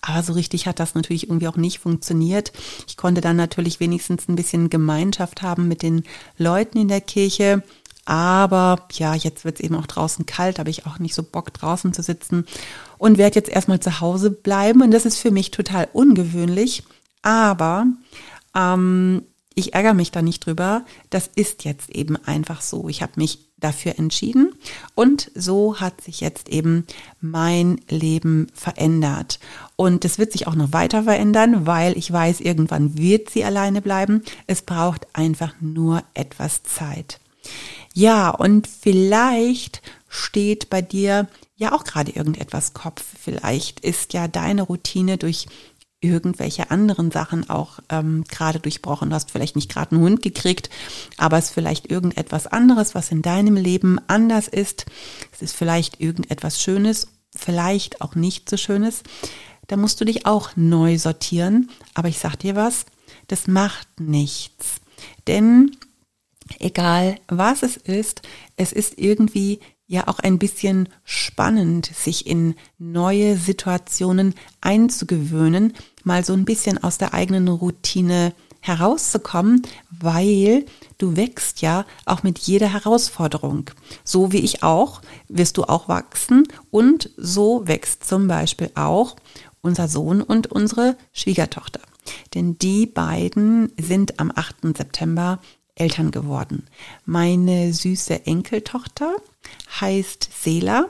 Aber 0.02 0.22
so 0.22 0.34
richtig 0.34 0.68
hat 0.68 0.80
das 0.80 0.96
natürlich 0.96 1.30
irgendwie 1.30 1.48
auch 1.48 1.56
nicht 1.56 1.80
funktioniert. 1.80 2.52
Ich 2.88 2.98
konnte 2.98 3.22
dann 3.22 3.38
natürlich 3.38 3.80
wenigstens 3.80 4.28
ein 4.28 4.36
bisschen 4.36 4.70
Gemeinschaft 4.70 5.42
haben 5.42 5.68
mit 5.68 5.82
den 5.82 6.04
Leuten 6.38 6.78
in 6.78 6.90
der 6.90 7.02
Kirche. 7.02 7.64
Aber 8.06 8.88
ja, 8.92 9.16
jetzt 9.16 9.46
wird 9.46 9.60
es 9.60 9.62
eben 9.64 9.76
auch 9.76 9.88
draußen 9.88 10.26
kalt, 10.26 10.60
habe 10.60 10.70
ich 10.70 10.86
auch 10.86 11.00
nicht 11.00 11.16
so 11.16 11.24
Bock 11.24 11.54
draußen 11.54 11.94
zu 11.94 12.04
sitzen 12.04 12.46
und 12.98 13.18
werde 13.18 13.36
jetzt 13.36 13.50
erstmal 13.50 13.80
zu 13.80 14.02
Hause 14.02 14.30
bleiben. 14.30 14.82
Und 14.82 14.92
das 14.92 15.06
ist 15.06 15.20
für 15.20 15.32
mich 15.32 15.52
total 15.52 15.88
ungewöhnlich. 15.94 16.84
Aber 17.22 17.88
ähm, 18.54 19.24
ich 19.56 19.74
ärgere 19.74 19.94
mich 19.94 20.12
da 20.12 20.22
nicht 20.22 20.46
drüber. 20.46 20.86
Das 21.10 21.30
ist 21.36 21.64
jetzt 21.64 21.90
eben 21.90 22.16
einfach 22.26 22.62
so. 22.62 22.90
Ich 22.90 23.02
habe 23.02 23.14
mich 23.16 23.40
dafür 23.64 23.98
entschieden 23.98 24.54
und 24.94 25.32
so 25.36 25.80
hat 25.80 26.02
sich 26.02 26.20
jetzt 26.20 26.50
eben 26.50 26.86
mein 27.22 27.80
Leben 27.88 28.48
verändert. 28.54 29.40
Und 29.76 30.04
es 30.06 30.20
wird 30.20 30.34
sich 30.34 30.48
auch 30.48 30.56
noch 30.56 30.74
weiter 30.74 31.04
verändern, 31.04 31.66
weil 31.66 31.98
ich 31.98 32.12
weiß, 32.12 32.42
irgendwann 32.42 32.98
wird 32.98 33.30
sie 33.30 33.46
alleine 33.46 33.82
bleiben. 33.82 34.24
Es 34.48 34.62
braucht 34.62 35.08
einfach 35.14 35.54
nur 35.62 36.04
etwas 36.14 36.64
Zeit. 36.64 37.20
Ja, 37.94 38.30
und 38.30 38.68
vielleicht 38.68 39.82
steht 40.10 40.70
bei 40.70 40.82
dir 40.82 41.28
ja 41.56 41.74
auch 41.74 41.84
gerade 41.84 42.12
irgendetwas 42.12 42.74
Kopf. 42.74 43.04
Vielleicht 43.20 43.80
ist 43.80 44.14
ja 44.14 44.28
deine 44.28 44.64
Routine 44.64 45.18
durch 45.18 45.48
irgendwelche 46.04 46.70
anderen 46.70 47.12
Sachen 47.12 47.50
auch 47.50 47.80
ähm, 47.90 48.26
gerade 48.28 48.60
durchbrochen. 48.60 49.10
Du 49.10 49.16
hast 49.16 49.32
vielleicht 49.32 49.56
nicht 49.56 49.72
gerade 49.72 49.96
einen 49.96 50.04
Hund 50.04 50.22
gekriegt, 50.22 50.70
aber 51.18 51.38
es 51.38 51.46
ist 51.46 51.54
vielleicht 51.54 51.90
irgendetwas 51.90 52.48
anderes, 52.48 52.94
was 52.94 53.12
in 53.12 53.22
deinem 53.22 53.56
Leben 53.56 54.00
anders 54.08 54.48
ist. 54.48 54.86
Es 55.32 55.42
ist 55.42 55.56
vielleicht 55.56 56.00
irgendetwas 56.00 56.62
Schönes, 56.62 57.08
vielleicht 57.36 58.02
auch 58.02 58.16
nicht 58.16 58.50
so 58.50 58.58
Schönes. 58.58 59.04
Da 59.68 59.78
musst 59.78 60.02
du 60.02 60.06
dich 60.06 60.26
auch 60.26 60.52
neu 60.56 60.98
sortieren. 60.98 61.70
Aber 61.94 62.10
ich 62.10 62.20
sag 62.20 62.36
dir 62.36 62.56
was, 62.56 62.86
das 63.28 63.48
macht 63.48 63.88
nichts. 64.00 64.82
Denn 65.28 65.72
egal 66.60 67.18
was 67.28 67.64
es 67.64 67.78
ist, 67.78 68.22
es 68.58 68.74
ist 68.74 68.98
irgendwie 68.98 69.60
ja 69.94 70.08
auch 70.08 70.20
ein 70.20 70.40
bisschen 70.40 70.90
spannend, 71.06 71.86
sich 71.86 72.28
in 72.28 72.56
neue 72.78 73.38
Situationen 73.38 74.34
einzugewöhnen, 74.60 75.74
mal 76.04 76.26
so 76.26 76.34
ein 76.34 76.46
bisschen 76.46 76.84
aus 76.84 76.98
der 76.98 77.14
eigenen 77.14 77.48
Routine 77.48 78.34
herauszukommen, 78.60 79.62
weil 79.90 80.66
du 80.98 81.16
wächst 81.16 81.62
ja 81.62 81.86
auch 82.06 82.24
mit 82.24 82.40
jeder 82.40 82.72
Herausforderung. 82.72 83.70
So 84.04 84.32
wie 84.32 84.40
ich 84.40 84.64
auch, 84.64 85.02
wirst 85.28 85.58
du 85.58 85.64
auch 85.64 85.88
wachsen 85.88 86.48
und 86.72 87.10
so 87.18 87.68
wächst 87.68 88.06
zum 88.06 88.28
Beispiel 88.28 88.72
auch 88.76 89.18
unser 89.62 89.88
Sohn 89.88 90.22
und 90.22 90.48
unsere 90.48 90.98
Schwiegertochter. 91.12 91.82
Denn 92.34 92.58
die 92.58 92.86
beiden 92.86 93.72
sind 93.78 94.20
am 94.20 94.32
8. 94.34 94.78
September 94.78 95.40
Eltern 95.76 96.12
geworden. 96.12 96.68
Meine 97.06 97.74
süße 97.74 98.26
Enkeltochter 98.26 99.16
heißt 99.80 100.30
Sela. 100.42 100.90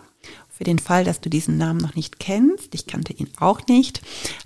Für 0.55 0.63
den 0.65 0.77
Fall, 0.77 1.03
dass 1.03 1.19
du 1.19 1.31
diesen 1.31 1.57
Namen 1.57 1.79
noch 1.79 1.95
nicht 1.95 2.19
kennst, 2.19 2.75
ich 2.75 2.85
kannte 2.85 3.11
ihn 3.11 3.27
auch 3.39 3.65
nicht. 3.65 4.03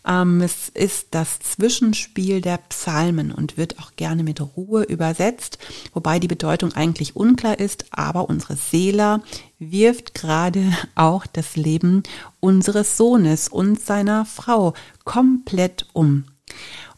Ähm, 0.07 0.39
es 0.39 0.69
ist 0.69 1.07
das 1.11 1.39
Zwischenspiel 1.39 2.39
der 2.39 2.59
Psalmen 2.69 3.33
und 3.33 3.57
wird 3.57 3.77
auch 3.77 3.91
gerne 3.97 4.23
mit 4.23 4.39
Ruhe 4.55 4.83
übersetzt, 4.83 5.57
wobei 5.93 6.19
die 6.19 6.29
Bedeutung 6.29 6.71
eigentlich 6.71 7.17
unklar 7.17 7.59
ist, 7.59 7.87
aber 7.91 8.29
unsere 8.29 8.55
Seele 8.55 9.21
wirft 9.59 10.13
gerade 10.13 10.71
auch 10.95 11.25
das 11.27 11.57
Leben 11.57 12.03
unseres 12.39 12.95
Sohnes 12.95 13.49
und 13.49 13.77
seiner 13.81 14.23
Frau 14.25 14.73
komplett 15.03 15.87
um. 15.91 16.23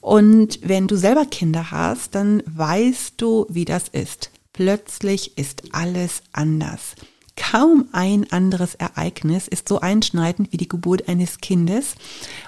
Und 0.02 0.60
wenn 0.62 0.88
du 0.88 0.96
selber 0.96 1.26
Kinder 1.26 1.72
hast, 1.72 2.14
dann 2.14 2.44
weißt 2.46 3.16
du, 3.18 3.48
wie 3.50 3.66
das 3.66 3.88
ist. 3.88 4.30
Plötzlich 4.54 5.38
ist 5.38 5.74
alles 5.74 6.22
anders. 6.32 6.96
Kaum 7.40 7.88
ein 7.94 8.30
anderes 8.32 8.76
Ereignis 8.76 9.48
ist 9.48 9.70
so 9.70 9.80
einschneidend 9.80 10.52
wie 10.52 10.58
die 10.58 10.68
Geburt 10.68 11.08
eines 11.08 11.40
Kindes. 11.40 11.96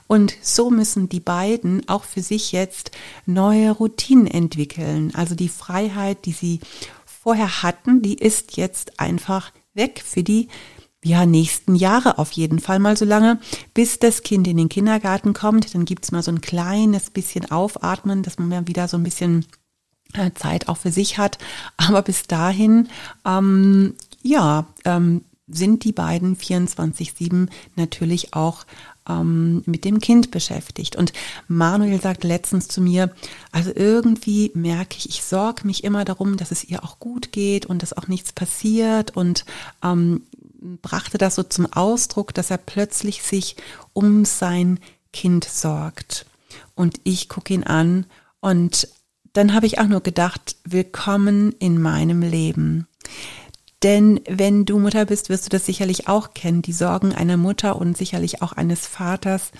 Und 0.05 0.35
so 0.41 0.69
müssen 0.69 1.07
die 1.07 1.21
beiden 1.21 1.87
auch 1.87 2.03
für 2.03 2.21
sich 2.21 2.51
jetzt 2.51 2.91
neue 3.25 3.71
Routinen 3.71 4.27
entwickeln. 4.27 5.13
Also 5.15 5.33
die 5.33 5.49
Freiheit, 5.49 6.25
die 6.25 6.33
sie 6.33 6.59
vorher 7.05 7.63
hatten, 7.63 8.01
die 8.01 8.15
ist 8.15 8.57
jetzt 8.57 8.99
einfach 8.99 9.53
weg 9.73 10.03
für 10.05 10.23
die 10.23 10.49
ja, 11.03 11.25
nächsten 11.25 11.75
Jahre 11.75 12.19
auf 12.19 12.33
jeden 12.33 12.59
Fall 12.59 12.79
mal 12.79 12.97
so 12.97 13.05
lange, 13.05 13.39
bis 13.73 13.97
das 13.97 14.23
Kind 14.23 14.45
in 14.47 14.57
den 14.57 14.69
Kindergarten 14.69 15.33
kommt. 15.33 15.73
Dann 15.73 15.85
gibt's 15.85 16.11
mal 16.11 16.21
so 16.21 16.31
ein 16.31 16.41
kleines 16.41 17.09
bisschen 17.09 17.49
Aufatmen, 17.49 18.23
dass 18.23 18.37
man 18.37 18.49
mal 18.49 18.67
wieder 18.67 18.87
so 18.89 18.97
ein 18.97 19.03
bisschen 19.03 19.45
äh, 20.13 20.31
Zeit 20.33 20.67
auch 20.67 20.77
für 20.77 20.91
sich 20.91 21.17
hat. 21.17 21.37
Aber 21.77 22.01
bis 22.01 22.23
dahin, 22.27 22.89
ähm, 23.25 23.95
ja, 24.23 24.65
ähm, 24.85 25.21
sind 25.47 25.83
die 25.83 25.91
beiden 25.91 26.37
24-7 26.37 27.49
natürlich 27.75 28.33
auch 28.33 28.65
ähm, 29.07 29.63
mit 29.65 29.85
dem 29.85 29.99
Kind 29.99 30.31
beschäftigt. 30.31 30.95
Und 30.95 31.13
Manuel 31.47 31.99
sagt 32.01 32.23
letztens 32.23 32.67
zu 32.67 32.81
mir, 32.81 33.11
also 33.51 33.71
irgendwie 33.75 34.51
merke 34.53 34.97
ich, 34.97 35.09
ich 35.09 35.23
sorge 35.23 35.65
mich 35.65 35.83
immer 35.83 36.05
darum, 36.05 36.37
dass 36.37 36.51
es 36.51 36.63
ihr 36.63 36.83
auch 36.83 36.99
gut 36.99 37.31
geht 37.31 37.65
und 37.65 37.81
dass 37.81 37.93
auch 37.93 38.07
nichts 38.07 38.31
passiert 38.31 39.15
und 39.15 39.45
ähm, 39.83 40.23
brachte 40.81 41.17
das 41.17 41.35
so 41.35 41.43
zum 41.43 41.71
Ausdruck, 41.71 42.33
dass 42.33 42.51
er 42.51 42.57
plötzlich 42.57 43.23
sich 43.23 43.55
um 43.93 44.25
sein 44.25 44.79
Kind 45.11 45.43
sorgt. 45.43 46.25
Und 46.75 46.99
ich 47.03 47.29
gucke 47.29 47.53
ihn 47.53 47.63
an 47.63 48.05
und 48.39 48.87
dann 49.33 49.53
habe 49.53 49.65
ich 49.65 49.79
auch 49.79 49.87
nur 49.87 50.01
gedacht, 50.01 50.57
willkommen 50.65 51.53
in 51.59 51.81
meinem 51.81 52.21
Leben. 52.21 52.87
Denn 53.83 54.19
wenn 54.27 54.65
du 54.65 54.77
Mutter 54.77 55.05
bist, 55.05 55.29
wirst 55.29 55.45
du 55.45 55.49
das 55.49 55.65
sicherlich 55.65 56.07
auch 56.07 56.33
kennen. 56.33 56.61
Die 56.61 56.73
Sorgen 56.73 57.13
einer 57.13 57.37
Mutter 57.37 57.77
und 57.77 57.97
sicherlich 57.97 58.41
auch 58.41 58.53
eines 58.53 58.85
Vaters 58.85 59.51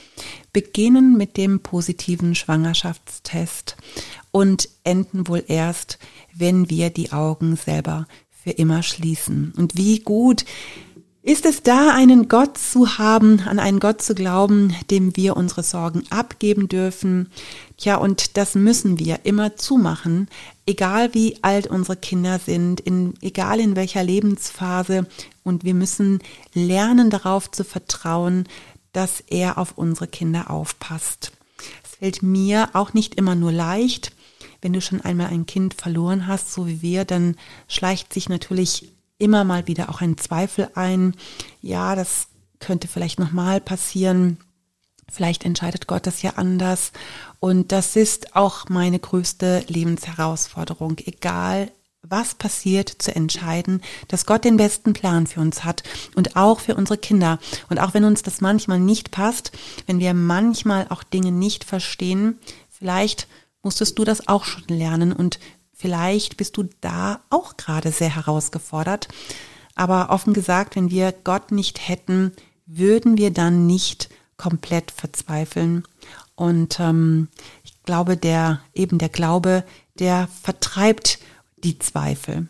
beginnen 0.54 1.18
mit 1.18 1.38
dem 1.38 1.62
positiven 1.62 2.36
Schwangerschaftstest 2.36 3.78
und 4.30 4.70
enden 4.84 5.28
wohl 5.28 5.44
erst, 5.48 5.98
wenn 6.34 6.70
wir 6.70 6.92
die 6.92 7.12
Augen 7.12 7.56
selber 7.56 8.06
für 8.30 8.52
immer 8.52 8.84
schließen. 8.84 9.54
Und 9.58 9.76
wie 9.76 10.00
gut 10.00 10.46
ist 11.24 11.46
es 11.46 11.62
da, 11.62 11.94
einen 11.94 12.28
Gott 12.28 12.58
zu 12.58 12.98
haben, 12.98 13.42
an 13.42 13.60
einen 13.60 13.80
Gott 13.80 14.02
zu 14.02 14.16
glauben, 14.16 14.76
dem 14.90 15.16
wir 15.16 15.38
unsere 15.38 15.64
Sorgen 15.64 16.04
abgeben 16.10 16.68
dürfen? 16.68 17.32
Tja, 17.78 17.98
und 17.98 18.38
das 18.38 18.56
müssen 18.56 18.98
wir 19.00 19.20
immer 19.24 19.56
zumachen, 19.56 20.28
egal 20.66 21.14
wie 21.14 21.38
alt 21.44 21.68
unsere 21.68 21.98
Kinder 21.98 22.40
sind, 22.40 22.80
in, 22.80 23.14
egal 23.22 23.60
in 23.60 23.76
welcher 23.76 24.04
Lebensphase. 24.04 25.08
Und 25.44 25.64
wir 25.64 25.74
müssen 25.74 26.20
lernen 26.54 27.10
darauf 27.10 27.52
zu 27.52 27.64
vertrauen, 27.64 28.48
dass 28.94 29.22
er 29.28 29.58
auf 29.58 29.78
unsere 29.78 30.08
Kinder 30.08 30.50
aufpasst 30.50 31.32
fällt 32.02 32.24
mir 32.24 32.70
auch 32.74 32.94
nicht 32.94 33.14
immer 33.14 33.36
nur 33.36 33.52
leicht. 33.52 34.12
Wenn 34.60 34.74
du 34.74 34.82
schon 34.82 35.02
einmal 35.02 35.28
ein 35.28 35.46
Kind 35.46 35.76
verloren 35.76 36.26
hast, 36.26 36.52
so 36.52 36.66
wie 36.66 36.82
wir, 36.82 37.06
dann 37.06 37.36
schleicht 37.68 38.12
sich 38.12 38.28
natürlich 38.28 38.91
immer 39.22 39.44
mal 39.44 39.68
wieder 39.68 39.90
auch 39.90 40.02
ein 40.02 40.18
Zweifel 40.18 40.70
ein. 40.76 41.16
Ja, 41.62 41.96
das 41.96 42.28
könnte 42.60 42.88
vielleicht 42.88 43.20
nochmal 43.20 43.62
passieren. 43.62 44.38
Vielleicht 45.10 45.46
entscheidet 45.46 45.88
Gott 45.88 46.08
das 46.08 46.22
ja 46.22 46.32
anders. 46.36 46.92
Und 47.40 47.72
das 47.72 47.96
ist 47.96 48.36
auch 48.36 48.70
meine 48.70 49.00
größte 49.00 49.64
Lebensherausforderung, 49.68 50.98
egal 51.06 51.72
was 52.04 52.34
passiert, 52.34 52.90
zu 52.90 53.16
entscheiden, 53.16 53.82
dass 54.08 54.26
Gott 54.26 54.44
den 54.44 54.58
besten 54.58 54.94
Plan 54.94 55.28
für 55.28 55.40
uns 55.40 55.64
hat 55.64 55.84
und 56.16 56.36
auch 56.36 56.60
für 56.60 56.76
unsere 56.76 56.98
Kinder. 56.98 57.38
Und 57.70 57.80
auch 57.80 57.94
wenn 57.94 58.06
uns 58.06 58.24
das 58.24 58.42
manchmal 58.42 58.80
nicht 58.80 59.12
passt, 59.12 59.52
wenn 59.86 60.00
wir 60.00 60.14
manchmal 60.16 60.88
auch 60.90 61.04
Dinge 61.04 61.32
nicht 61.32 61.64
verstehen, 61.64 62.40
vielleicht 62.70 63.28
musstest 63.62 64.00
du 64.00 64.04
das 64.04 64.28
auch 64.28 64.46
schon 64.46 64.64
lernen 64.68 65.14
und 65.14 65.40
vielleicht 65.82 66.38
bist 66.38 66.58
du 66.58 66.70
da 66.80 67.22
auch 67.32 67.58
gerade 67.58 67.92
sehr 67.92 68.16
herausgefordert. 68.16 69.08
Aber 69.76 70.12
offen 70.12 70.34
gesagt, 70.34 70.76
wenn 70.76 70.92
wir 70.92 71.12
Gott 71.12 71.52
nicht 71.52 71.88
hätten, 71.88 72.34
würden 72.68 73.18
wir 73.18 73.32
dann 73.32 73.66
nicht 73.66 74.10
komplett 74.38 74.92
verzweifeln. 74.92 75.84
Und 76.36 76.80
ähm, 76.80 77.30
ich 77.64 77.82
glaube, 77.84 78.16
der 78.16 78.62
eben 78.74 79.00
der 79.00 79.10
Glaube, 79.10 79.64
der 80.00 80.28
vertreibt 80.42 81.20
die 81.64 81.80
Zweifel. 81.80 82.48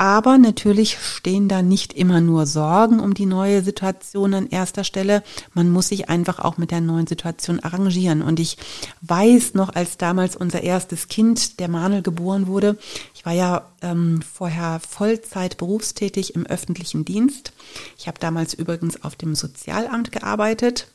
Aber 0.00 0.38
natürlich 0.38 0.96
stehen 0.98 1.46
da 1.46 1.60
nicht 1.60 1.92
immer 1.92 2.22
nur 2.22 2.46
Sorgen 2.46 3.00
um 3.00 3.12
die 3.12 3.26
neue 3.26 3.60
Situation 3.60 4.32
an 4.32 4.48
erster 4.48 4.82
Stelle. 4.82 5.22
Man 5.52 5.68
muss 5.68 5.88
sich 5.88 6.08
einfach 6.08 6.38
auch 6.38 6.56
mit 6.56 6.70
der 6.70 6.80
neuen 6.80 7.06
Situation 7.06 7.60
arrangieren. 7.60 8.22
Und 8.22 8.40
ich 8.40 8.56
weiß 9.02 9.52
noch, 9.52 9.74
als 9.74 9.98
damals 9.98 10.36
unser 10.36 10.62
erstes 10.62 11.08
Kind, 11.08 11.60
der 11.60 11.68
Manuel, 11.68 12.00
geboren 12.00 12.46
wurde, 12.46 12.78
ich 13.14 13.26
war 13.26 13.34
ja 13.34 13.66
ähm, 13.82 14.22
vorher 14.22 14.80
Vollzeit 14.80 15.58
berufstätig 15.58 16.34
im 16.34 16.46
öffentlichen 16.46 17.04
Dienst. 17.04 17.52
Ich 17.98 18.08
habe 18.08 18.18
damals 18.18 18.54
übrigens 18.54 19.04
auf 19.04 19.16
dem 19.16 19.34
Sozialamt 19.34 20.12
gearbeitet 20.12 20.86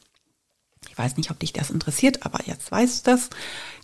ich 0.96 1.00
weiß 1.00 1.18
nicht, 1.18 1.30
ob 1.30 1.40
dich 1.40 1.52
das 1.52 1.72
interessiert, 1.72 2.26
aber 2.26 2.40
jetzt 2.46 2.72
weißt 2.72 3.06
du 3.06 3.12
das. 3.12 3.30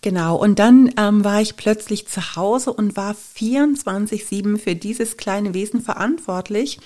Genau. 0.01 0.37
Und 0.37 0.59
dann 0.59 0.91
ähm, 0.95 1.25
war 1.25 1.41
ich 1.41 1.57
plötzlich 1.57 2.07
zu 2.07 2.37
Hause 2.37 2.71
und 2.71 2.95
war 2.95 3.13
24-7 3.35 4.57
für 4.57 4.75
dieses 4.75 5.17
kleine 5.17 5.53
Wesen 5.53 5.81
verantwortlich. 5.81 6.79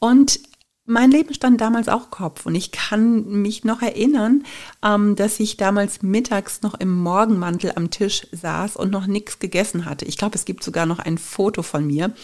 Und 0.00 0.40
mein 0.84 1.12
Leben 1.12 1.32
stand 1.32 1.60
damals 1.60 1.88
auch 1.88 2.10
Kopf 2.10 2.44
und 2.44 2.56
ich 2.56 2.72
kann 2.72 3.24
mich 3.42 3.62
noch 3.62 3.80
erinnern, 3.80 4.42
ähm, 4.82 5.14
dass 5.14 5.38
ich 5.38 5.56
damals 5.56 6.02
mittags 6.02 6.62
noch 6.62 6.74
im 6.74 6.90
Morgenmantel 6.90 7.72
am 7.76 7.90
Tisch 7.90 8.26
saß 8.32 8.74
und 8.74 8.90
noch 8.90 9.06
nichts 9.06 9.38
gegessen 9.38 9.84
hatte. 9.84 10.06
Ich 10.06 10.18
glaube, 10.18 10.34
es 10.34 10.44
gibt 10.44 10.64
sogar 10.64 10.86
noch 10.86 10.98
ein 10.98 11.18
Foto 11.18 11.62
von 11.62 11.86
mir. 11.86 12.14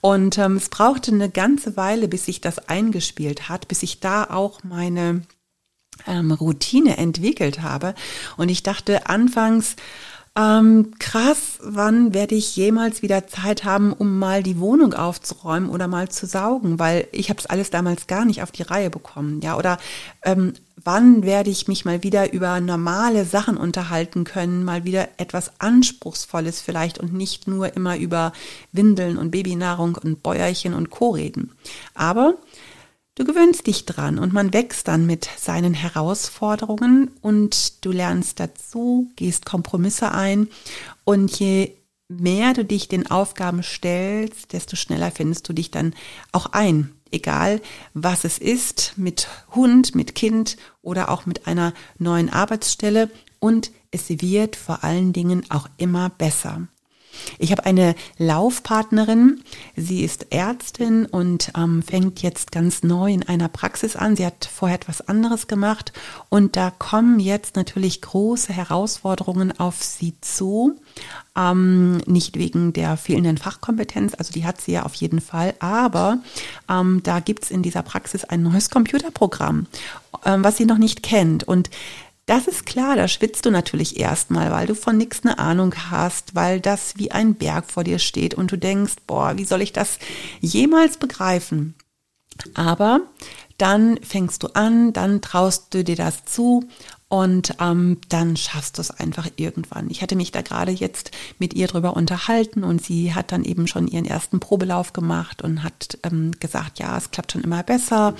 Und 0.00 0.38
ähm, 0.38 0.56
es 0.56 0.70
brauchte 0.70 1.12
eine 1.12 1.30
ganze 1.30 1.76
Weile, 1.76 2.08
bis 2.08 2.24
sich 2.24 2.40
das 2.40 2.68
eingespielt 2.68 3.48
hat, 3.48 3.68
bis 3.68 3.84
ich 3.84 4.00
da 4.00 4.24
auch 4.24 4.64
meine 4.64 5.22
ähm, 6.06 6.32
Routine 6.32 6.96
entwickelt 6.98 7.62
habe. 7.62 7.94
Und 8.36 8.48
ich 8.48 8.62
dachte 8.62 9.08
anfangs, 9.08 9.76
ähm, 10.36 10.92
krass, 10.98 11.58
wann 11.62 12.12
werde 12.12 12.34
ich 12.34 12.56
jemals 12.56 13.00
wieder 13.00 13.26
Zeit 13.26 13.64
haben, 13.64 13.94
um 13.94 14.18
mal 14.18 14.42
die 14.42 14.60
Wohnung 14.60 14.92
aufzuräumen 14.92 15.70
oder 15.70 15.88
mal 15.88 16.10
zu 16.10 16.26
saugen, 16.26 16.78
weil 16.78 17.08
ich 17.12 17.30
habe 17.30 17.40
es 17.40 17.46
alles 17.46 17.70
damals 17.70 18.06
gar 18.06 18.26
nicht 18.26 18.42
auf 18.42 18.52
die 18.52 18.62
Reihe 18.62 18.90
bekommen, 18.90 19.40
ja, 19.40 19.56
oder 19.56 19.78
ähm, 20.22 20.52
wann 20.84 21.22
werde 21.22 21.48
ich 21.48 21.68
mich 21.68 21.86
mal 21.86 22.02
wieder 22.02 22.34
über 22.34 22.60
normale 22.60 23.24
Sachen 23.24 23.56
unterhalten 23.56 24.24
können, 24.24 24.62
mal 24.62 24.84
wieder 24.84 25.08
etwas 25.16 25.52
Anspruchsvolles 25.58 26.60
vielleicht 26.60 26.98
und 26.98 27.14
nicht 27.14 27.48
nur 27.48 27.74
immer 27.74 27.96
über 27.96 28.32
Windeln 28.72 29.16
und 29.16 29.30
Babynahrung 29.30 29.96
und 29.96 30.22
Bäuerchen 30.22 30.74
und 30.74 30.90
Co. 30.90 31.10
reden. 31.10 31.52
Aber 31.94 32.34
Du 33.16 33.24
gewöhnst 33.24 33.66
dich 33.66 33.86
dran 33.86 34.18
und 34.18 34.34
man 34.34 34.52
wächst 34.52 34.88
dann 34.88 35.06
mit 35.06 35.26
seinen 35.38 35.72
Herausforderungen 35.72 37.10
und 37.22 37.82
du 37.82 37.90
lernst 37.90 38.40
dazu, 38.40 39.10
gehst 39.16 39.46
Kompromisse 39.46 40.12
ein 40.12 40.48
und 41.04 41.38
je 41.40 41.72
mehr 42.08 42.52
du 42.52 42.62
dich 42.62 42.88
den 42.88 43.10
Aufgaben 43.10 43.62
stellst, 43.62 44.52
desto 44.52 44.76
schneller 44.76 45.10
findest 45.10 45.48
du 45.48 45.54
dich 45.54 45.70
dann 45.70 45.94
auch 46.30 46.52
ein. 46.52 46.92
Egal, 47.10 47.62
was 47.94 48.24
es 48.24 48.36
ist, 48.36 48.92
mit 48.96 49.28
Hund, 49.54 49.94
mit 49.94 50.14
Kind 50.14 50.58
oder 50.82 51.08
auch 51.08 51.24
mit 51.24 51.46
einer 51.46 51.72
neuen 51.98 52.28
Arbeitsstelle. 52.28 53.10
Und 53.38 53.70
es 53.92 54.10
wird 54.10 54.56
vor 54.56 54.84
allen 54.84 55.14
Dingen 55.14 55.46
auch 55.48 55.70
immer 55.78 56.10
besser. 56.10 56.68
Ich 57.38 57.52
habe 57.52 57.64
eine 57.64 57.94
Laufpartnerin, 58.18 59.42
sie 59.76 60.02
ist 60.02 60.32
Ärztin 60.32 61.06
und 61.06 61.52
ähm, 61.56 61.82
fängt 61.82 62.22
jetzt 62.22 62.52
ganz 62.52 62.82
neu 62.82 63.12
in 63.12 63.22
einer 63.22 63.48
Praxis 63.48 63.96
an. 63.96 64.16
Sie 64.16 64.24
hat 64.24 64.48
vorher 64.52 64.76
etwas 64.76 65.06
anderes 65.06 65.46
gemacht 65.46 65.92
und 66.28 66.56
da 66.56 66.70
kommen 66.70 67.20
jetzt 67.20 67.56
natürlich 67.56 68.00
große 68.02 68.52
Herausforderungen 68.52 69.58
auf 69.58 69.82
sie 69.82 70.14
zu. 70.20 70.80
Ähm, 71.36 71.98
nicht 72.06 72.38
wegen 72.38 72.72
der 72.72 72.96
fehlenden 72.96 73.36
Fachkompetenz, 73.36 74.14
also 74.16 74.32
die 74.32 74.46
hat 74.46 74.60
sie 74.60 74.72
ja 74.72 74.84
auf 74.84 74.94
jeden 74.94 75.20
Fall, 75.20 75.54
aber 75.58 76.18
ähm, 76.70 77.02
da 77.02 77.20
gibt's 77.20 77.50
in 77.50 77.62
dieser 77.62 77.82
Praxis 77.82 78.24
ein 78.24 78.42
neues 78.42 78.70
Computerprogramm, 78.70 79.66
ähm, 80.24 80.42
was 80.42 80.56
sie 80.56 80.64
noch 80.64 80.78
nicht 80.78 81.02
kennt. 81.02 81.44
Und 81.44 81.68
das 82.26 82.48
ist 82.48 82.66
klar, 82.66 82.96
da 82.96 83.06
schwitzt 83.06 83.46
du 83.46 83.50
natürlich 83.50 83.98
erstmal, 83.98 84.50
weil 84.50 84.66
du 84.66 84.74
von 84.74 84.96
nichts 84.96 85.20
eine 85.24 85.38
Ahnung 85.38 85.74
hast, 85.90 86.34
weil 86.34 86.60
das 86.60 86.98
wie 86.98 87.12
ein 87.12 87.36
Berg 87.36 87.70
vor 87.70 87.84
dir 87.84 88.00
steht 88.00 88.34
und 88.34 88.50
du 88.50 88.58
denkst, 88.58 88.94
boah, 89.06 89.38
wie 89.38 89.44
soll 89.44 89.62
ich 89.62 89.72
das 89.72 89.98
jemals 90.40 90.96
begreifen? 90.96 91.74
Aber 92.54 93.00
dann 93.58 93.98
fängst 94.02 94.42
du 94.42 94.48
an, 94.48 94.92
dann 94.92 95.22
traust 95.22 95.72
du 95.72 95.84
dir 95.84 95.96
das 95.96 96.24
zu 96.24 96.68
und 97.08 97.54
ähm, 97.60 97.98
dann 98.08 98.36
schaffst 98.36 98.78
du 98.78 98.82
es 98.82 98.90
einfach 98.90 99.28
irgendwann. 99.36 99.88
Ich 99.90 100.02
hatte 100.02 100.16
mich 100.16 100.32
da 100.32 100.42
gerade 100.42 100.72
jetzt 100.72 101.12
mit 101.38 101.54
ihr 101.54 101.68
drüber 101.68 101.96
unterhalten 101.96 102.64
und 102.64 102.84
sie 102.84 103.14
hat 103.14 103.30
dann 103.30 103.44
eben 103.44 103.68
schon 103.68 103.86
ihren 103.86 104.04
ersten 104.04 104.40
Probelauf 104.40 104.92
gemacht 104.92 105.42
und 105.42 105.62
hat 105.62 105.98
ähm, 106.02 106.32
gesagt, 106.40 106.80
ja, 106.80 106.98
es 106.98 107.12
klappt 107.12 107.32
schon 107.32 107.44
immer 107.44 107.62
besser. 107.62 108.14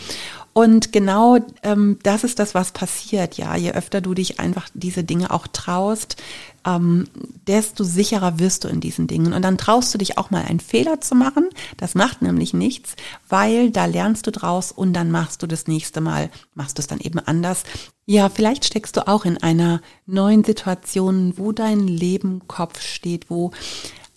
Und 0.57 0.91
genau 0.91 1.37
ähm, 1.65 1.99
das 2.03 2.25
ist 2.25 2.39
das, 2.39 2.55
was 2.55 2.73
passiert. 2.73 3.37
Ja, 3.37 3.57
je 3.57 3.73
öfter 3.73 4.01
du 4.01 4.15
dich 4.15 4.41
einfach 4.41 4.71
diese 4.73 5.05
Dinge 5.05 5.31
auch 5.31 5.47
traust, 5.47 6.17
ähm, 6.65 7.09
desto 7.47 7.85
sicherer 7.85 8.39
wirst 8.39 8.65
du 8.65 8.69
in 8.69 8.81
diesen 8.81 9.07
Dingen. 9.07 9.35
Und 9.35 9.43
dann 9.43 9.59
traust 9.59 9.93
du 9.93 9.99
dich 9.99 10.17
auch 10.17 10.31
mal 10.31 10.47
einen 10.47 10.61
Fehler 10.61 10.99
zu 11.03 11.15
machen. 11.15 11.51
Das 11.77 11.95
macht 11.95 12.23
nämlich 12.23 12.55
nichts, 12.55 12.97
weil 13.29 13.71
da 13.71 13.85
lernst 13.85 14.27
du 14.27 14.31
draus 14.31 14.73
und 14.73 14.95
dann 14.95 15.11
machst 15.11 15.43
du 15.43 15.47
das 15.47 15.67
nächste 15.67 16.01
Mal, 16.01 16.31
machst 16.55 16.79
du 16.79 16.81
es 16.81 16.87
dann 16.87 17.01
eben 17.01 17.19
anders. 17.19 17.65
Ja, 18.07 18.31
vielleicht 18.31 18.65
steckst 18.65 18.97
du 18.97 19.07
auch 19.07 19.27
in 19.27 19.37
einer 19.37 19.83
neuen 20.07 20.43
Situation, 20.43 21.35
wo 21.37 21.53
dein 21.53 21.87
Leben 21.87 22.49
Kopf 22.49 22.81
steht, 22.81 23.29
wo 23.29 23.51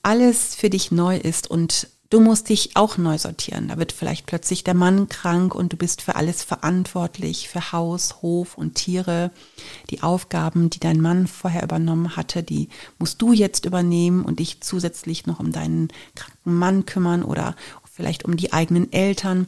alles 0.04 0.56
für 0.56 0.70
dich 0.70 0.90
neu 0.90 1.18
ist 1.18 1.52
und 1.52 1.90
Du 2.12 2.20
musst 2.20 2.50
dich 2.50 2.76
auch 2.76 2.98
neu 2.98 3.20
sortieren. 3.20 3.68
Da 3.68 3.78
wird 3.78 3.92
vielleicht 3.92 4.26
plötzlich 4.26 4.64
der 4.64 4.74
Mann 4.74 5.10
krank 5.10 5.54
und 5.54 5.74
du 5.74 5.78
bist 5.78 6.02
für 6.02 6.16
alles 6.16 6.44
verantwortlich, 6.44 7.50
für 7.50 7.72
Haus, 7.72 8.24
Hof 8.24 8.58
und 8.58 8.74
Tiere. 8.74 9.30
Die 9.92 10.02
Aufgaben, 10.02 10.72
die 10.72 10.80
dein 10.80 11.02
Mann 11.02 11.28
vorher 11.28 11.62
übernommen 11.62 12.16
hatte, 12.16 12.42
die 12.42 12.70
musst 12.98 13.22
du 13.22 13.32
jetzt 13.32 13.66
übernehmen 13.66 14.26
und 14.26 14.40
dich 14.40 14.60
zusätzlich 14.62 15.28
noch 15.28 15.40
um 15.40 15.52
deinen 15.52 15.90
kranken 16.16 16.56
Mann 16.56 16.86
kümmern 16.88 17.22
oder 17.22 17.56
vielleicht 17.84 18.26
um 18.26 18.38
die 18.38 18.54
eigenen 18.54 18.92
Eltern. 18.92 19.46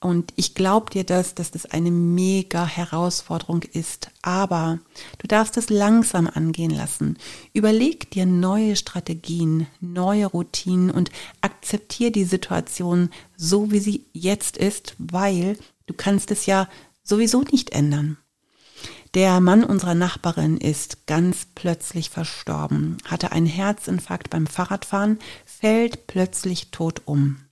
Und 0.00 0.32
ich 0.36 0.54
glaube 0.54 0.90
dir 0.90 1.04
das, 1.04 1.34
dass 1.34 1.50
das 1.50 1.66
eine 1.66 1.90
mega 1.90 2.66
Herausforderung 2.66 3.62
ist. 3.62 4.10
Aber 4.22 4.78
du 5.18 5.26
darfst 5.26 5.56
es 5.56 5.70
langsam 5.70 6.26
angehen 6.26 6.70
lassen. 6.70 7.18
Überleg 7.54 8.10
dir 8.10 8.26
neue 8.26 8.76
Strategien, 8.76 9.66
neue 9.80 10.26
Routinen 10.26 10.90
und 10.90 11.10
akzeptiere 11.40 12.10
die 12.10 12.24
Situation 12.24 13.10
so, 13.36 13.70
wie 13.70 13.78
sie 13.80 14.06
jetzt 14.12 14.58
ist, 14.58 14.94
weil 14.98 15.58
du 15.86 15.94
kannst 15.94 16.30
es 16.30 16.46
ja 16.46 16.68
sowieso 17.02 17.40
nicht 17.40 17.70
ändern. 17.70 18.18
Der 19.14 19.40
Mann 19.40 19.64
unserer 19.64 19.94
Nachbarin 19.94 20.58
ist 20.58 21.06
ganz 21.06 21.46
plötzlich 21.54 22.10
verstorben, 22.10 22.98
hatte 23.06 23.32
einen 23.32 23.46
Herzinfarkt 23.46 24.28
beim 24.28 24.46
Fahrradfahren, 24.46 25.18
fällt 25.46 26.06
plötzlich 26.06 26.70
tot 26.70 27.00
um. 27.06 27.45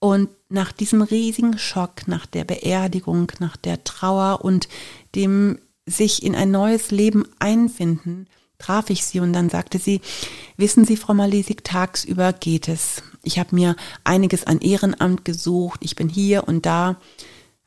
Und 0.00 0.28
nach 0.48 0.72
diesem 0.72 1.02
riesigen 1.02 1.58
Schock, 1.58 2.06
nach 2.06 2.26
der 2.26 2.44
Beerdigung, 2.44 3.32
nach 3.40 3.56
der 3.56 3.82
Trauer 3.84 4.44
und 4.44 4.68
dem 5.14 5.58
sich 5.86 6.22
in 6.22 6.34
ein 6.34 6.50
neues 6.50 6.90
Leben 6.90 7.24
einfinden, 7.38 8.28
traf 8.58 8.90
ich 8.90 9.04
sie 9.04 9.20
und 9.20 9.32
dann 9.32 9.48
sagte 9.48 9.78
sie, 9.78 10.00
wissen 10.56 10.84
Sie, 10.84 10.96
Frau 10.96 11.14
Malisik, 11.14 11.64
tagsüber 11.64 12.32
geht 12.32 12.68
es. 12.68 13.02
Ich 13.22 13.38
habe 13.38 13.54
mir 13.54 13.76
einiges 14.04 14.44
an 14.44 14.60
Ehrenamt 14.60 15.24
gesucht, 15.24 15.80
ich 15.82 15.96
bin 15.96 16.08
hier 16.08 16.46
und 16.46 16.66
da, 16.66 16.96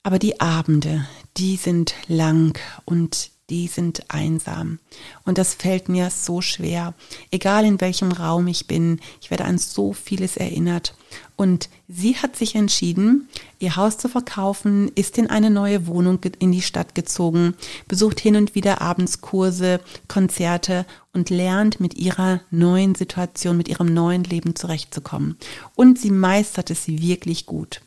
aber 0.04 0.20
die 0.20 0.40
Abende, 0.42 1.08
die 1.38 1.56
sind 1.56 1.94
lang 2.08 2.60
und 2.86 3.31
die 3.52 3.68
sind 3.68 4.06
einsam. 4.08 4.80
Und 5.26 5.38
das 5.38 5.54
fällt 5.54 5.90
mir 5.90 6.10
so 6.10 6.42
schwer. 6.42 6.94
Egal 7.32 7.66
in 7.66 7.82
welchem 7.82 8.12
Raum 8.14 8.48
ich 8.48 8.66
bin, 8.66 9.00
ich 9.22 9.30
werde 9.30 9.44
an 9.44 9.58
so 9.58 9.92
vieles 9.92 10.38
erinnert. 10.38 10.96
Und 11.36 11.68
sie 11.90 12.16
hat 12.16 12.38
sich 12.38 12.56
entschieden, 12.56 13.28
ihr 13.60 13.76
Haus 13.76 13.98
zu 13.98 14.08
verkaufen, 14.08 14.90
ist 14.96 15.18
in 15.18 15.30
eine 15.30 15.50
neue 15.50 15.86
Wohnung 15.86 16.20
in 16.40 16.54
die 16.54 16.62
Stadt 16.62 16.96
gezogen, 16.96 17.56
besucht 17.90 18.22
hin 18.22 18.38
und 18.38 18.56
wieder 18.56 18.82
abends 18.82 19.20
Kurse, 19.20 19.82
Konzerte 20.08 20.86
und 21.12 21.30
lernt 21.30 21.82
mit 21.82 21.96
ihrer 21.96 22.40
neuen 22.52 22.96
Situation, 22.96 23.58
mit 23.58 23.68
ihrem 23.68 23.94
neuen 23.94 24.24
Leben 24.24 24.56
zurechtzukommen. 24.56 25.38
Und 25.76 26.00
sie 26.00 26.12
meistert 26.12 26.70
es 26.70 26.88
wirklich 26.88 27.46
gut. 27.46 27.82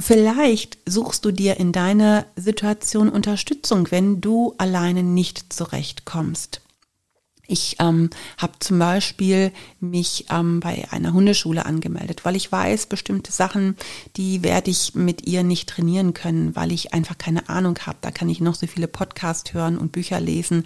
Vielleicht 0.00 0.78
suchst 0.86 1.24
du 1.24 1.30
dir 1.30 1.58
in 1.58 1.72
deiner 1.72 2.24
Situation 2.34 3.10
Unterstützung, 3.10 3.90
wenn 3.90 4.20
du 4.20 4.54
alleine 4.56 5.02
nicht 5.02 5.52
zurechtkommst. 5.52 6.62
Ich 7.50 7.76
ähm, 7.80 8.10
habe 8.38 8.52
zum 8.60 8.78
Beispiel 8.78 9.50
mich 9.80 10.26
ähm, 10.30 10.60
bei 10.60 10.86
einer 10.92 11.12
Hundeschule 11.12 11.66
angemeldet, 11.66 12.24
weil 12.24 12.36
ich 12.36 12.52
weiß, 12.52 12.86
bestimmte 12.86 13.32
Sachen, 13.32 13.76
die 14.16 14.44
werde 14.44 14.70
ich 14.70 14.94
mit 14.94 15.26
ihr 15.26 15.42
nicht 15.42 15.68
trainieren 15.68 16.14
können, 16.14 16.54
weil 16.54 16.70
ich 16.70 16.94
einfach 16.94 17.18
keine 17.18 17.48
Ahnung 17.48 17.76
habe. 17.86 17.98
Da 18.02 18.12
kann 18.12 18.28
ich 18.28 18.40
noch 18.40 18.54
so 18.54 18.68
viele 18.68 18.86
Podcasts 18.86 19.52
hören 19.52 19.78
und 19.78 19.90
Bücher 19.90 20.20
lesen, 20.20 20.64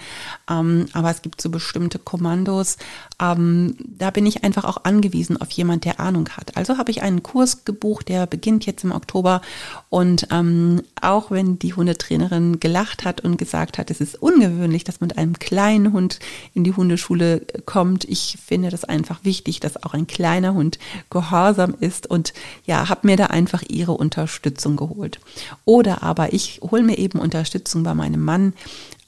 ähm, 0.50 0.84
aber 0.92 1.10
es 1.10 1.22
gibt 1.22 1.40
so 1.40 1.48
bestimmte 1.48 1.98
Kommandos, 1.98 2.76
ähm, 3.18 3.76
da 3.78 4.10
bin 4.10 4.26
ich 4.26 4.44
einfach 4.44 4.64
auch 4.64 4.84
angewiesen 4.84 5.40
auf 5.40 5.50
jemand, 5.52 5.86
der 5.86 6.00
Ahnung 6.00 6.28
hat. 6.30 6.54
Also 6.58 6.76
habe 6.76 6.90
ich 6.90 7.00
einen 7.00 7.22
Kurs 7.22 7.64
gebucht, 7.64 8.10
der 8.10 8.26
beginnt 8.26 8.66
jetzt 8.66 8.84
im 8.84 8.92
Oktober 8.92 9.40
und 9.88 10.28
ähm, 10.30 10.82
auch 11.00 11.30
wenn 11.30 11.58
die 11.58 11.72
Hundetrainerin 11.72 12.60
gelacht 12.60 13.06
hat 13.06 13.22
und 13.22 13.38
gesagt 13.38 13.78
hat, 13.78 13.90
es 13.90 14.02
ist 14.02 14.20
ungewöhnlich, 14.20 14.84
dass 14.84 15.00
man 15.00 15.08
mit 15.08 15.18
einem 15.18 15.38
kleinen 15.38 15.92
Hund 15.94 16.18
in 16.52 16.64
die 16.64 16.73
Hundeschule 16.76 17.46
kommt. 17.66 18.04
Ich 18.04 18.38
finde 18.44 18.70
das 18.70 18.84
einfach 18.84 19.24
wichtig, 19.24 19.60
dass 19.60 19.82
auch 19.82 19.94
ein 19.94 20.06
kleiner 20.06 20.54
Hund 20.54 20.78
gehorsam 21.10 21.74
ist 21.78 22.06
und 22.06 22.32
ja, 22.66 22.88
habe 22.88 23.06
mir 23.06 23.16
da 23.16 23.26
einfach 23.26 23.62
ihre 23.68 23.92
Unterstützung 23.92 24.76
geholt. 24.76 25.20
Oder 25.64 26.02
aber 26.02 26.32
ich 26.32 26.60
hole 26.62 26.82
mir 26.82 26.98
eben 26.98 27.18
Unterstützung 27.18 27.82
bei 27.82 27.94
meinem 27.94 28.24
Mann, 28.24 28.54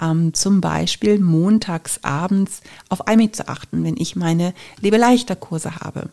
ähm, 0.01 0.35
zum 0.35 0.61
Beispiel 0.61 1.19
montags 1.19 2.01
abends 2.03 2.61
auf 2.89 3.07
mich 3.17 3.33
zu 3.33 3.49
achten, 3.49 3.85
wenn 3.85 3.97
ich 3.97 4.17
meine 4.17 4.55
Lebeleichter-Kurse 4.81 5.77
habe. 5.77 6.11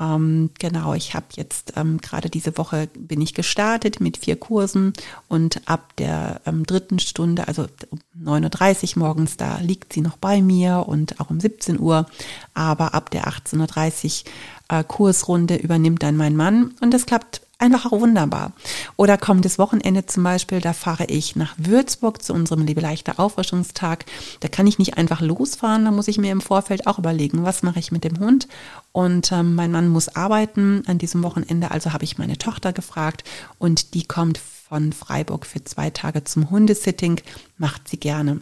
Ähm, 0.00 0.50
genau, 0.58 0.94
ich 0.94 1.14
habe 1.14 1.26
jetzt 1.34 1.74
ähm, 1.76 1.98
gerade 1.98 2.30
diese 2.30 2.56
Woche 2.56 2.88
bin 2.94 3.20
ich 3.20 3.34
gestartet 3.34 4.00
mit 4.00 4.16
vier 4.16 4.36
Kursen 4.36 4.94
und 5.28 5.60
ab 5.66 5.94
der 5.96 6.40
ähm, 6.46 6.64
dritten 6.64 6.98
Stunde, 6.98 7.46
also 7.46 7.66
um 7.90 8.00
9.30 8.24 8.96
Uhr 8.96 9.00
morgens, 9.00 9.36
da 9.36 9.58
liegt 9.58 9.92
sie 9.92 10.00
noch 10.00 10.16
bei 10.16 10.40
mir 10.40 10.86
und 10.88 11.20
auch 11.20 11.28
um 11.28 11.38
17 11.38 11.78
Uhr, 11.78 12.06
aber 12.54 12.94
ab 12.94 13.10
der 13.10 13.28
18.30 13.28 14.24
Uhr 14.70 14.78
äh, 14.78 14.84
Kursrunde 14.84 15.56
übernimmt 15.56 16.02
dann 16.02 16.16
mein 16.16 16.34
Mann 16.34 16.74
und 16.80 16.94
das 16.94 17.04
klappt 17.04 17.42
einfach 17.60 17.86
auch 17.86 18.00
wunderbar. 18.00 18.52
Oder 18.96 19.18
kommendes 19.18 19.58
Wochenende 19.58 20.06
zum 20.06 20.22
Beispiel, 20.22 20.60
da 20.60 20.72
fahre 20.72 21.06
ich 21.06 21.36
nach 21.36 21.54
Würzburg 21.56 22.22
zu 22.22 22.32
unserem 22.32 22.64
Lebeleichter 22.64 23.18
Auffrischungstag. 23.18 24.04
Da 24.40 24.48
kann 24.48 24.66
ich 24.66 24.78
nicht 24.78 24.96
einfach 24.96 25.20
losfahren, 25.20 25.84
da 25.84 25.90
muss 25.90 26.08
ich 26.08 26.18
mir 26.18 26.32
im 26.32 26.40
Vorfeld 26.40 26.86
auch 26.86 26.98
überlegen, 26.98 27.44
was 27.44 27.62
mache 27.62 27.78
ich 27.78 27.92
mit 27.92 28.04
dem 28.04 28.18
Hund. 28.18 28.48
Und 28.92 29.32
ähm, 29.32 29.54
mein 29.54 29.70
Mann 29.70 29.88
muss 29.88 30.14
arbeiten 30.16 30.82
an 30.86 30.98
diesem 30.98 31.22
Wochenende, 31.22 31.70
also 31.70 31.92
habe 31.92 32.04
ich 32.04 32.18
meine 32.18 32.38
Tochter 32.38 32.72
gefragt 32.72 33.24
und 33.58 33.94
die 33.94 34.04
kommt 34.04 34.38
von 34.70 34.92
Freiburg 34.92 35.46
für 35.46 35.64
zwei 35.64 35.90
Tage 35.90 36.22
zum 36.22 36.48
Hundesitting, 36.48 37.20
macht 37.58 37.88
sie 37.88 37.98
gerne. 37.98 38.40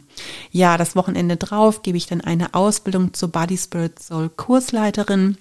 Ja, 0.50 0.76
das 0.76 0.94
Wochenende 0.94 1.38
drauf 1.38 1.80
gebe 1.82 1.96
ich 1.96 2.06
dann 2.06 2.20
eine 2.20 2.52
Ausbildung 2.52 3.14
zur 3.14 3.30
Body 3.30 3.56
Spirit 3.56 3.98
Soul 3.98 4.28
Kursleiterin. 4.28 5.38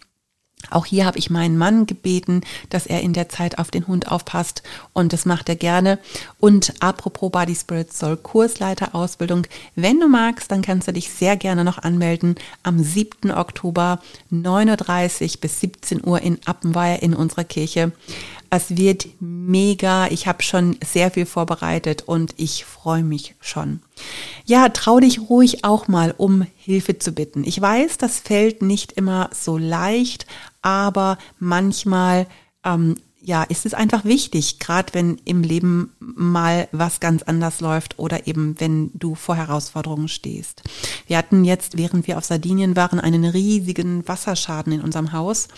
Auch 0.70 0.86
hier 0.86 1.06
habe 1.06 1.18
ich 1.18 1.30
meinen 1.30 1.58
Mann 1.58 1.86
gebeten, 1.86 2.42
dass 2.70 2.88
er 2.88 3.02
in 3.02 3.14
der 3.14 3.30
Zeit 3.30 3.58
auf 3.58 3.72
den 3.72 3.88
Hund 3.88 4.12
aufpasst 4.12 4.64
und 4.92 5.14
das 5.14 5.26
macht 5.26 5.48
er 5.50 5.56
gerne. 5.56 5.98
Und 6.40 6.74
apropos 6.82 7.32
Body 7.32 7.56
Spirit 7.56 7.94
Soul 7.94 8.18
Kursleiterausbildung, 8.18 9.48
wenn 9.76 10.00
du 10.00 10.10
magst, 10.10 10.52
dann 10.52 10.62
kannst 10.62 10.88
du 10.88 10.94
dich 10.94 11.10
sehr 11.10 11.38
gerne 11.38 11.64
noch 11.64 11.78
anmelden 11.78 12.36
am 12.64 12.84
7. 12.84 13.32
Oktober 13.32 14.00
9.30 14.32 15.36
Uhr 15.36 15.42
bis 15.42 15.60
17 15.62 16.06
Uhr 16.06 16.22
in 16.22 16.40
Appenweier 16.46 17.02
in 17.02 17.14
unserer 17.14 17.46
Kirche. 17.46 17.94
Es 18.50 18.78
wird 18.78 19.08
mega. 19.20 20.08
Ich 20.08 20.28
habe 20.28 20.44
schon 20.44 20.78
sehr 20.86 21.12
viel 21.12 21.26
vorbereitet 21.26 22.04
und 22.06 22.34
ich 22.38 22.66
freue 22.66 23.04
mich 23.04 23.36
schon. 23.42 23.82
Ja, 24.46 24.70
trau 24.70 25.00
dich 25.00 25.30
ruhig 25.30 25.64
auch 25.64 25.88
mal, 25.88 26.14
um 26.18 26.46
Hilfe 26.56 26.98
zu 27.00 27.12
bitten. 27.12 27.44
Ich 27.44 27.60
weiß, 27.60 27.98
das 27.98 28.20
fällt 28.20 28.62
nicht 28.62 28.94
immer 28.94 29.30
so 29.34 29.58
leicht, 29.58 30.26
aber 30.62 31.18
manchmal 31.40 32.28
ähm, 32.64 32.96
ja, 33.28 33.44
ist 33.44 33.66
es 33.66 33.74
einfach 33.74 34.06
wichtig, 34.06 34.58
gerade 34.58 34.94
wenn 34.94 35.18
im 35.26 35.44
Leben 35.44 35.92
mal 36.00 36.70
was 36.72 37.02
ganz 37.02 37.24
anders 37.24 37.60
läuft 37.60 38.00
oder 38.00 38.26
eben 38.26 38.56
wenn 38.60 38.90
du 38.94 39.16
vor 39.16 39.36
Herausforderungen 39.36 40.08
stehst. 40.08 40.64
Wir 41.08 41.18
hatten 41.18 41.44
jetzt, 41.44 41.78
während 41.78 42.08
wir 42.08 42.18
auf 42.18 42.24
Sardinien 42.24 42.78
waren, 42.78 43.02
einen 43.02 43.26
riesigen 43.26 44.08
Wasserschaden 44.08 44.72
in 44.72 44.80
unserem 44.80 45.12
Haus. 45.12 45.50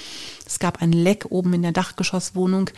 Es 0.48 0.58
gab 0.58 0.82
ein 0.82 0.92
Leck 0.92 1.28
oben 1.30 1.54
in 1.54 1.62
der 1.62 1.72
Dachgeschosswohnung 1.72 2.72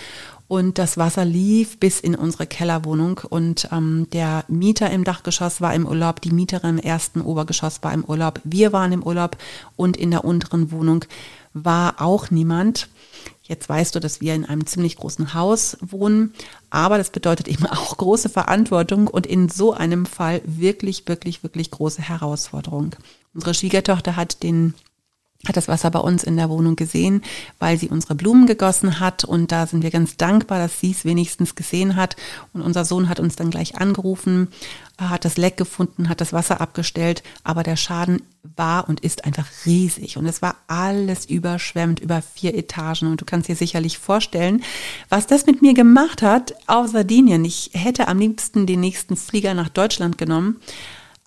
und 0.50 0.78
das 0.78 0.98
Wasser 0.98 1.24
lief 1.24 1.80
bis 1.80 2.02
in 2.02 2.14
unsere 2.14 2.46
Kellerwohnung 2.46 3.22
und 3.30 3.70
ähm, 3.72 4.08
der 4.12 4.44
Mieter 4.50 4.90
im 4.90 5.06
Dachgeschoss 5.06 5.62
war 5.62 5.74
im 5.74 5.88
Urlaub, 5.88 6.20
die 6.20 6.32
Mieterin 6.32 6.80
im 6.80 6.84
ersten 6.84 7.22
Obergeschoss 7.22 7.82
war 7.82 7.94
im 7.94 8.04
Urlaub, 8.04 8.42
wir 8.44 8.74
waren 8.74 8.92
im 8.92 9.04
Urlaub 9.04 9.38
und 9.78 9.96
in 9.96 10.12
der 10.12 10.26
unteren 10.26 10.70
Wohnung 10.72 11.06
war 11.54 12.02
auch 12.02 12.30
niemand. 12.30 12.90
Jetzt 13.52 13.68
weißt 13.68 13.94
du, 13.94 14.00
dass 14.00 14.22
wir 14.22 14.34
in 14.34 14.46
einem 14.46 14.66
ziemlich 14.66 14.96
großen 14.96 15.34
Haus 15.34 15.76
wohnen, 15.82 16.34
aber 16.70 16.98
das 16.98 17.10
bedeutet 17.10 17.50
eben 17.50 17.66
auch 17.66 17.98
große 17.98 18.30
Verantwortung 18.30 19.10
und 19.10 19.28
in 19.28 19.50
so 19.50 19.74
einem 19.74 20.06
Fall 20.06 20.42
wirklich, 20.46 21.06
wirklich, 21.10 21.44
wirklich 21.44 21.70
große 21.70 22.02
Herausforderung. 22.02 22.96
Unsere 23.34 23.54
Schwiegertochter 23.54 24.16
hat 24.16 24.42
den 24.42 24.74
hat 25.48 25.58
das 25.58 25.68
Wasser 25.68 25.90
bei 25.90 26.00
uns 26.00 26.24
in 26.24 26.38
der 26.38 26.50
Wohnung 26.50 26.76
gesehen, 26.76 27.24
weil 27.60 27.78
sie 27.78 27.90
unsere 27.90 28.16
Blumen 28.16 28.46
gegossen 28.46 29.00
hat. 29.00 29.24
Und 29.24 29.52
da 29.52 29.66
sind 29.66 29.84
wir 29.84 29.90
ganz 29.90 30.18
dankbar, 30.18 30.60
dass 30.60 30.80
sie 30.80 30.92
es 30.92 31.06
wenigstens 31.06 31.56
gesehen 31.56 31.96
hat. 31.96 32.16
Und 32.54 32.62
unser 32.62 32.86
Sohn 32.86 33.10
hat 33.10 33.20
uns 33.20 33.36
dann 33.36 33.50
gleich 33.50 33.78
angerufen, 33.78 34.50
hat 34.98 35.26
das 35.26 35.38
Leck 35.38 35.58
gefunden, 35.58 36.10
hat 36.10 36.22
das 36.22 36.32
Wasser 36.32 36.62
abgestellt, 36.62 37.24
aber 37.44 37.64
der 37.64 37.76
Schaden 37.76 38.22
war 38.56 38.88
und 38.88 39.00
ist 39.00 39.26
einfach 39.26 39.48
riesig. 39.66 40.18
Und 40.18 40.28
es 40.28 40.42
war 40.42 40.56
alles 40.68 41.26
überschwemmt 41.26 42.00
über 42.00 42.22
vier 42.22 42.54
Etagen. 42.56 43.08
Und 43.08 43.22
du 43.22 43.26
kannst 43.26 43.48
dir 43.48 43.56
sicherlich 43.56 43.98
vorstellen, 43.98 44.64
was 45.10 45.26
das 45.26 45.48
mit 45.48 45.62
mir 45.62 45.74
gemacht 45.74 46.22
hat 46.22 46.54
auf 46.68 46.90
Sardinien. 46.90 47.44
Ich 47.46 47.72
hätte 47.74 48.08
am 48.08 48.20
liebsten 48.20 48.68
den 48.68 48.80
nächsten 48.80 49.16
Flieger 49.16 49.54
nach 49.56 49.70
Deutschland 49.70 50.18
genommen, 50.18 50.58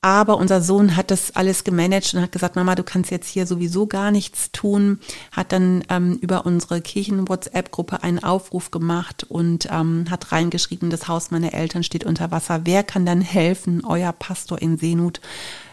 aber 0.04 0.36
unser 0.36 0.60
Sohn 0.60 0.96
hat 0.96 1.10
das 1.10 1.34
alles 1.34 1.64
gemanagt 1.64 2.12
und 2.12 2.20
hat 2.20 2.30
gesagt, 2.30 2.56
Mama, 2.56 2.74
du 2.74 2.82
kannst 2.82 3.10
jetzt 3.10 3.26
hier 3.26 3.46
sowieso 3.46 3.86
gar 3.86 4.10
nichts 4.10 4.52
tun. 4.52 5.00
Hat 5.32 5.50
dann 5.50 5.82
ähm, 5.88 6.18
über 6.20 6.44
unsere 6.44 6.82
Kirchen-WhatsApp-Gruppe 6.82 8.02
einen 8.02 8.22
Aufruf 8.22 8.70
gemacht 8.70 9.24
und 9.26 9.66
ähm, 9.72 10.04
hat 10.10 10.30
reingeschrieben, 10.30 10.90
das 10.90 11.08
Haus 11.08 11.30
meiner 11.30 11.54
Eltern 11.54 11.82
steht 11.82 12.04
unter 12.04 12.30
Wasser. 12.30 12.60
Wer 12.64 12.82
kann 12.82 13.06
dann 13.06 13.22
helfen? 13.22 13.82
Euer 13.82 14.12
Pastor 14.12 14.60
in 14.60 14.76
Seenot. 14.76 15.22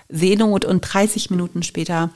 Seenot 0.07 0.63
und 0.63 0.79
30 0.79 1.29
Minuten 1.29 1.61
später 1.61 2.09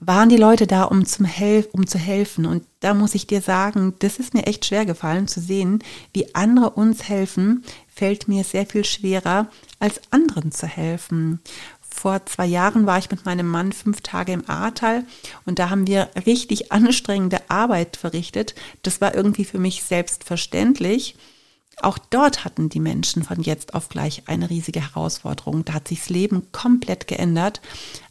waren 0.00 0.28
die 0.28 0.36
Leute 0.36 0.66
da, 0.66 0.84
um, 0.84 1.04
zum 1.04 1.24
Hel 1.24 1.68
um 1.72 1.86
zu 1.86 1.98
helfen. 1.98 2.46
Und 2.46 2.64
da 2.80 2.94
muss 2.94 3.14
ich 3.14 3.26
dir 3.26 3.40
sagen, 3.40 3.94
das 4.00 4.18
ist 4.18 4.34
mir 4.34 4.46
echt 4.46 4.64
schwer 4.64 4.86
gefallen 4.86 5.28
zu 5.28 5.40
sehen, 5.40 5.84
wie 6.12 6.34
andere 6.34 6.70
uns 6.70 7.08
helfen, 7.08 7.64
fällt 7.94 8.28
mir 8.28 8.44
sehr 8.44 8.66
viel 8.66 8.84
schwerer, 8.84 9.48
als 9.78 10.00
anderen 10.10 10.52
zu 10.52 10.66
helfen. 10.66 11.40
Vor 11.80 12.26
zwei 12.26 12.46
Jahren 12.46 12.86
war 12.86 12.98
ich 12.98 13.10
mit 13.10 13.24
meinem 13.24 13.46
Mann 13.46 13.72
fünf 13.72 14.00
Tage 14.00 14.32
im 14.32 14.48
Ahrtal 14.50 15.04
und 15.46 15.60
da 15.60 15.70
haben 15.70 15.86
wir 15.86 16.10
richtig 16.26 16.72
anstrengende 16.72 17.38
Arbeit 17.48 17.96
verrichtet. 17.96 18.54
Das 18.82 19.00
war 19.00 19.14
irgendwie 19.14 19.44
für 19.44 19.58
mich 19.58 19.84
selbstverständlich. 19.84 21.14
Auch 21.80 21.98
dort 21.98 22.44
hatten 22.44 22.68
die 22.68 22.80
Menschen 22.80 23.22
von 23.24 23.40
jetzt 23.42 23.74
auf 23.74 23.88
gleich 23.88 24.24
eine 24.26 24.50
riesige 24.50 24.80
Herausforderung. 24.80 25.64
Da 25.64 25.74
hat 25.74 25.88
sich 25.88 26.00
das 26.00 26.08
Leben 26.08 26.50
komplett 26.52 27.08
geändert. 27.08 27.60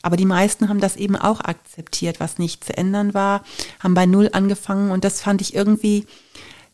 Aber 0.01 0.17
die 0.17 0.25
meisten 0.25 0.69
haben 0.69 0.79
das 0.79 0.95
eben 0.95 1.15
auch 1.15 1.41
akzeptiert, 1.41 2.19
was 2.19 2.39
nicht 2.39 2.63
zu 2.63 2.75
ändern 2.75 3.13
war, 3.13 3.43
haben 3.79 3.93
bei 3.93 4.05
Null 4.05 4.29
angefangen 4.33 4.91
und 4.91 5.03
das 5.03 5.21
fand 5.21 5.41
ich 5.41 5.55
irgendwie 5.55 6.05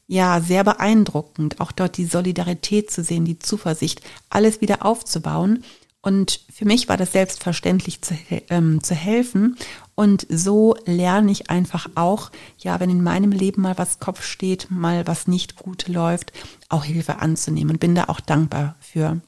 ja 0.09 0.41
sehr 0.41 0.63
beeindruckend. 0.63 1.61
Auch 1.61 1.71
dort 1.71 1.95
die 1.95 2.05
Solidarität 2.05 2.91
zu 2.91 3.03
sehen, 3.03 3.23
die 3.23 3.39
Zuversicht, 3.39 4.01
alles 4.29 4.59
wieder 4.59 4.85
aufzubauen. 4.85 5.63
Und 6.01 6.41
für 6.51 6.65
mich 6.65 6.89
war 6.89 6.97
das 6.97 7.11
selbstverständlich 7.11 8.01
zu, 8.01 8.17
ähm, 8.49 8.83
zu 8.83 8.95
helfen. 8.95 9.55
Und 9.95 10.25
so 10.29 10.75
lerne 10.85 11.31
ich 11.31 11.49
einfach 11.49 11.89
auch, 11.95 12.31
ja, 12.57 12.79
wenn 12.79 12.89
in 12.89 13.03
meinem 13.03 13.31
Leben 13.31 13.61
mal 13.61 13.77
was 13.77 13.99
Kopf 13.99 14.23
steht, 14.23 14.71
mal 14.71 15.05
was 15.05 15.27
nicht 15.27 15.57
gut 15.57 15.87
läuft, 15.87 16.33
auch 16.69 16.85
Hilfe 16.85 17.19
anzunehmen 17.19 17.71
und 17.71 17.79
bin 17.79 17.95
da 17.95 18.05
auch 18.05 18.19
dankbar 18.19 18.75
für. 18.79 19.21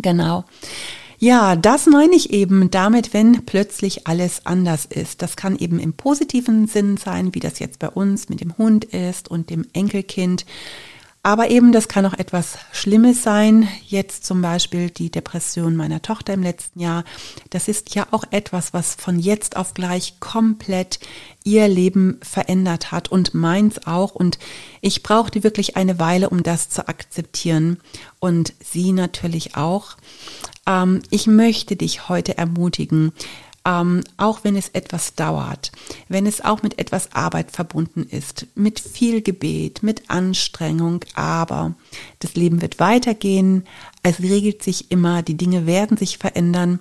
Genau. 0.00 0.44
Ja, 1.20 1.56
das 1.56 1.86
meine 1.86 2.14
ich 2.14 2.32
eben 2.32 2.70
damit, 2.70 3.12
wenn 3.12 3.44
plötzlich 3.44 4.06
alles 4.06 4.46
anders 4.46 4.84
ist. 4.84 5.20
Das 5.20 5.34
kann 5.34 5.58
eben 5.58 5.80
im 5.80 5.92
positiven 5.92 6.68
Sinn 6.68 6.96
sein, 6.96 7.34
wie 7.34 7.40
das 7.40 7.58
jetzt 7.58 7.80
bei 7.80 7.88
uns 7.88 8.28
mit 8.28 8.40
dem 8.40 8.56
Hund 8.56 8.84
ist 8.84 9.28
und 9.28 9.50
dem 9.50 9.66
Enkelkind. 9.72 10.46
Aber 11.28 11.50
eben, 11.50 11.72
das 11.72 11.88
kann 11.88 12.06
auch 12.06 12.14
etwas 12.14 12.56
Schlimmes 12.72 13.22
sein. 13.22 13.68
Jetzt 13.86 14.24
zum 14.24 14.40
Beispiel 14.40 14.88
die 14.88 15.10
Depression 15.10 15.76
meiner 15.76 16.00
Tochter 16.00 16.32
im 16.32 16.42
letzten 16.42 16.80
Jahr. 16.80 17.04
Das 17.50 17.68
ist 17.68 17.94
ja 17.94 18.06
auch 18.12 18.24
etwas, 18.30 18.72
was 18.72 18.94
von 18.94 19.18
jetzt 19.18 19.58
auf 19.58 19.74
gleich 19.74 20.20
komplett 20.20 21.00
ihr 21.44 21.68
Leben 21.68 22.18
verändert 22.22 22.92
hat 22.92 23.12
und 23.12 23.34
meins 23.34 23.86
auch. 23.86 24.14
Und 24.14 24.38
ich 24.80 25.02
brauchte 25.02 25.44
wirklich 25.44 25.76
eine 25.76 25.98
Weile, 25.98 26.30
um 26.30 26.42
das 26.42 26.70
zu 26.70 26.88
akzeptieren. 26.88 27.78
Und 28.20 28.54
sie 28.64 28.92
natürlich 28.92 29.54
auch. 29.54 29.98
Ähm, 30.66 31.02
ich 31.10 31.26
möchte 31.26 31.76
dich 31.76 32.08
heute 32.08 32.38
ermutigen, 32.38 33.12
ähm, 33.68 34.02
auch 34.16 34.44
wenn 34.44 34.56
es 34.56 34.70
etwas 34.70 35.14
dauert, 35.14 35.72
wenn 36.08 36.26
es 36.26 36.40
auch 36.40 36.62
mit 36.62 36.78
etwas 36.78 37.12
Arbeit 37.12 37.50
verbunden 37.50 38.04
ist, 38.08 38.46
mit 38.54 38.80
viel 38.80 39.20
Gebet, 39.20 39.82
mit 39.82 40.08
Anstrengung, 40.08 41.04
aber 41.14 41.74
das 42.20 42.34
Leben 42.34 42.62
wird 42.62 42.80
weitergehen, 42.80 43.66
es 44.02 44.20
regelt 44.20 44.62
sich 44.62 44.90
immer, 44.90 45.22
die 45.22 45.36
Dinge 45.36 45.66
werden 45.66 45.98
sich 45.98 46.16
verändern, 46.16 46.78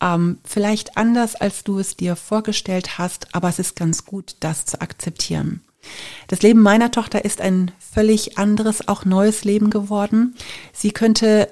ähm, 0.00 0.38
vielleicht 0.44 0.96
anders, 0.96 1.36
als 1.36 1.62
du 1.62 1.78
es 1.78 1.96
dir 1.96 2.16
vorgestellt 2.16 2.98
hast, 2.98 3.32
aber 3.32 3.48
es 3.48 3.60
ist 3.60 3.76
ganz 3.76 4.04
gut, 4.04 4.34
das 4.40 4.66
zu 4.66 4.80
akzeptieren. 4.80 5.60
Das 6.26 6.42
Leben 6.42 6.62
meiner 6.62 6.90
Tochter 6.90 7.24
ist 7.24 7.40
ein 7.40 7.70
völlig 7.78 8.38
anderes, 8.38 8.88
auch 8.88 9.04
neues 9.04 9.44
Leben 9.44 9.70
geworden. 9.70 10.34
Sie 10.72 10.90
könnte 10.90 11.48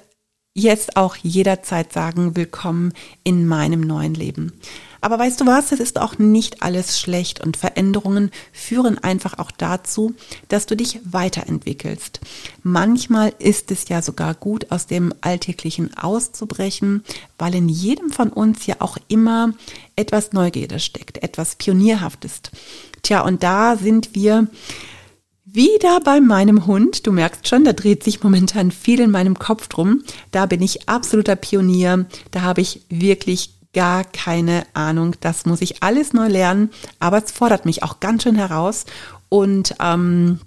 jetzt 0.55 0.97
auch 0.97 1.17
jederzeit 1.17 1.93
sagen, 1.93 2.37
willkommen 2.37 2.93
in 3.25 3.47
meinem 3.47 3.81
neuen 3.81 4.15
Leben. 4.15 4.53
Aber 5.01 5.19
weißt 5.19 5.41
du 5.41 5.47
was, 5.47 5.73
es 5.73 5.81
ist 5.81 5.99
auch 5.99 6.19
nicht 6.19 6.63
alles 6.63 7.01
schlecht 7.01 7.41
und 7.41 7.57
Veränderungen 7.57 8.31
führen 8.53 8.99
einfach 8.99 9.39
auch 9.39 9.51
dazu, 9.51 10.15
dass 10.49 10.67
du 10.67 10.77
dich 10.77 11.01
weiterentwickelst. 11.05 12.21
Manchmal 12.63 13.33
ist 13.39 13.73
es 13.73 13.89
ja 13.89 14.01
sogar 14.01 14.35
gut, 14.35 14.71
aus 14.71 14.87
dem 14.87 15.13
Alltäglichen 15.23 15.97
auszubrechen, 15.97 17.03
weil 17.37 17.55
in 17.55 17.69
jedem 17.69 18.13
von 18.13 18.29
uns 18.29 18.67
ja 18.67 18.77
auch 18.79 18.97
immer 19.09 19.55
etwas 19.97 20.33
Neugierde 20.33 20.79
steckt, 20.79 21.23
etwas 21.23 21.57
Pionierhaftes. 21.57 22.43
Tja, 23.03 23.23
und 23.23 23.43
da 23.43 23.77
sind 23.77 24.15
wir 24.15 24.47
wieder 25.53 26.01
bei 26.01 26.21
meinem 26.21 26.67
Hund. 26.67 27.07
Du 27.07 27.13
merkst 27.13 27.47
schon, 27.47 27.65
da 27.65 27.73
dreht 27.73 28.03
sich 28.03 28.23
momentan 28.23 28.71
viel 28.71 29.01
in 29.01 29.11
meinem 29.11 29.39
Kopf 29.39 29.69
drum. 29.69 30.03
Da 30.31 30.47
bin 30.47 30.63
ich 30.63 30.89
absoluter 30.89 31.37
Pionier. 31.37 32.07
Da 32.31 32.43
habe 32.43 32.63
ich 32.63 32.83
wirklich 32.89 33.55
gar 33.75 34.05
keine 34.05 34.65
Ahnung. 34.75 35.15
Das 35.21 35.45
muss 35.45 35.61
ich 35.61 35.83
alles 35.83 36.13
neu 36.13 36.29
lernen. 36.29 36.71
Aber 36.99 37.23
es 37.23 37.33
fordert 37.33 37.67
mich 37.67 37.83
auch 37.83 38.01
ganz 38.01 38.23
schön 38.23 38.37
heraus. 38.37 38.87
Und 39.29 39.75
ähm, 39.81 40.41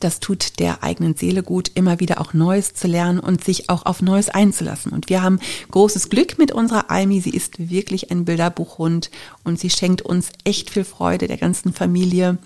das 0.00 0.20
tut 0.20 0.58
der 0.58 0.82
eigenen 0.82 1.14
Seele 1.14 1.42
gut, 1.42 1.70
immer 1.74 2.00
wieder 2.00 2.20
auch 2.20 2.34
Neues 2.34 2.74
zu 2.74 2.88
lernen 2.88 3.20
und 3.20 3.44
sich 3.44 3.68
auch 3.68 3.86
auf 3.86 4.02
Neues 4.02 4.28
einzulassen. 4.28 4.92
Und 4.92 5.08
wir 5.08 5.22
haben 5.22 5.38
großes 5.70 6.08
Glück 6.08 6.38
mit 6.38 6.52
unserer 6.52 6.90
Almi. 6.90 7.20
Sie 7.20 7.30
ist 7.30 7.70
wirklich 7.70 8.10
ein 8.10 8.24
Bilderbuchhund 8.24 9.10
und 9.44 9.60
sie 9.60 9.70
schenkt 9.70 10.02
uns 10.02 10.30
echt 10.44 10.70
viel 10.70 10.84
Freude 10.84 11.28
der 11.28 11.36
ganzen 11.36 11.72
Familie. 11.72 12.38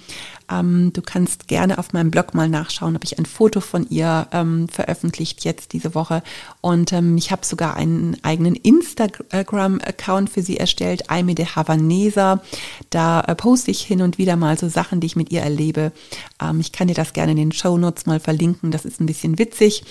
Ähm, 0.51 0.93
du 0.93 1.03
kannst 1.03 1.49
gerne 1.49 1.79
auf 1.79 1.93
meinem 1.93 2.11
Blog 2.11 2.35
mal 2.35 2.49
nachschauen, 2.49 2.95
habe 2.95 3.05
ich 3.05 3.19
ein 3.19 3.27
Foto 3.27 3.61
von 3.61 3.89
ihr 3.89 4.29
ähm, 4.33 4.69
veröffentlicht 4.69 5.45
jetzt 5.45 5.73
diese 5.73 5.95
Woche. 5.95 6.23
Und 6.61 6.93
ähm, 6.93 7.17
ich 7.17 7.31
habe 7.31 7.45
sogar 7.45 7.77
einen 7.77 8.17
eigenen 8.23 8.55
Instagram-Account 8.55 10.31
für 10.31 10.43
sie 10.43 10.57
erstellt, 10.57 11.11
Aime 11.11 11.35
de 11.35 11.47
Havanesa. 11.47 12.43
Da 12.91 13.21
äh, 13.23 13.35
poste 13.35 13.71
ich 13.71 13.83
hin 13.83 14.03
und 14.03 14.19
wieder 14.19 14.37
mal 14.37 14.59
so 14.59 14.69
Sachen, 14.69 15.01
die 15.01 15.07
ich 15.07 15.17
mit 15.17 15.31
ihr 15.31 15.43
erlebe. 15.43 15.93
Ähm, 16.41 16.61
ich 16.61 16.73
kann 16.73 16.89
dir 16.89 16.95
das 16.95 17.13
gerne 17.13 17.33
in 17.33 17.39
den 17.39 17.53
Show 17.53 17.77
Notes 17.79 18.07
mal 18.07 18.21
verlinken. 18.21 18.71
Das 18.71 18.85
ist 18.85 19.01
ein 19.01 19.07
bisschen 19.07 19.39
witzig. 19.39 19.85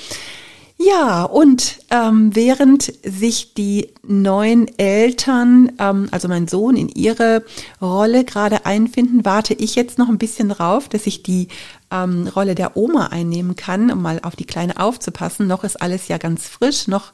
Ja, 0.85 1.23
und 1.23 1.79
ähm, 1.89 2.35
während 2.35 2.93
sich 3.03 3.55
die 3.55 3.89
neuen 4.03 4.67
Eltern, 4.77 5.71
ähm, 5.79 6.09
also 6.11 6.27
mein 6.27 6.47
Sohn, 6.47 6.75
in 6.75 6.89
ihre 6.89 7.43
Rolle 7.81 8.23
gerade 8.23 8.67
einfinden, 8.67 9.25
warte 9.25 9.55
ich 9.55 9.73
jetzt 9.73 9.97
noch 9.97 10.09
ein 10.09 10.19
bisschen 10.19 10.49
drauf, 10.49 10.87
dass 10.87 11.07
ich 11.07 11.23
die 11.23 11.47
ähm, 11.89 12.27
Rolle 12.27 12.53
der 12.53 12.77
Oma 12.77 13.07
einnehmen 13.07 13.55
kann, 13.55 13.89
um 13.89 14.03
mal 14.03 14.19
auf 14.21 14.35
die 14.35 14.45
Kleine 14.45 14.79
aufzupassen. 14.79 15.47
Noch 15.47 15.63
ist 15.63 15.81
alles 15.81 16.07
ja 16.07 16.19
ganz 16.19 16.47
frisch, 16.47 16.87
noch 16.87 17.13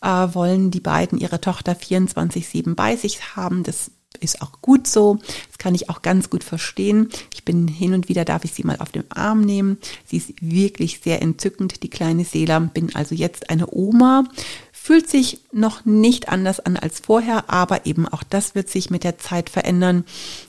äh, 0.00 0.08
wollen 0.08 0.70
die 0.70 0.80
beiden 0.80 1.18
ihre 1.18 1.42
Tochter 1.42 1.72
24-7 1.72 2.74
bei 2.74 2.96
sich 2.96 3.36
haben. 3.36 3.64
Das 3.64 3.90
ist 4.18 4.42
auch 4.42 4.60
gut 4.60 4.86
so. 4.86 5.18
Das 5.48 5.58
kann 5.58 5.74
ich 5.74 5.88
auch 5.88 6.02
ganz 6.02 6.30
gut 6.30 6.42
verstehen. 6.42 7.10
Ich 7.32 7.44
bin 7.44 7.68
hin 7.68 7.94
und 7.94 8.08
wieder, 8.08 8.24
darf 8.24 8.44
ich 8.44 8.52
sie 8.52 8.64
mal 8.64 8.78
auf 8.78 8.90
den 8.90 9.10
Arm 9.10 9.40
nehmen. 9.40 9.78
Sie 10.04 10.16
ist 10.16 10.32
wirklich 10.40 11.00
sehr 11.02 11.22
entzückend, 11.22 11.82
die 11.82 11.90
kleine 11.90 12.24
Seele. 12.24 12.60
Bin 12.74 12.94
also 12.94 13.14
jetzt 13.14 13.50
eine 13.50 13.72
Oma. 13.72 14.24
Fühlt 14.72 15.08
sich 15.08 15.40
noch 15.52 15.84
nicht 15.84 16.28
anders 16.28 16.58
an 16.58 16.76
als 16.76 17.00
vorher, 17.00 17.50
aber 17.50 17.86
eben 17.86 18.08
auch 18.08 18.22
das 18.22 18.54
wird 18.54 18.68
sich 18.68 18.90
mit 18.90 19.04
der 19.04 19.18
Zeit 19.18 19.50
verändern, 19.50 20.04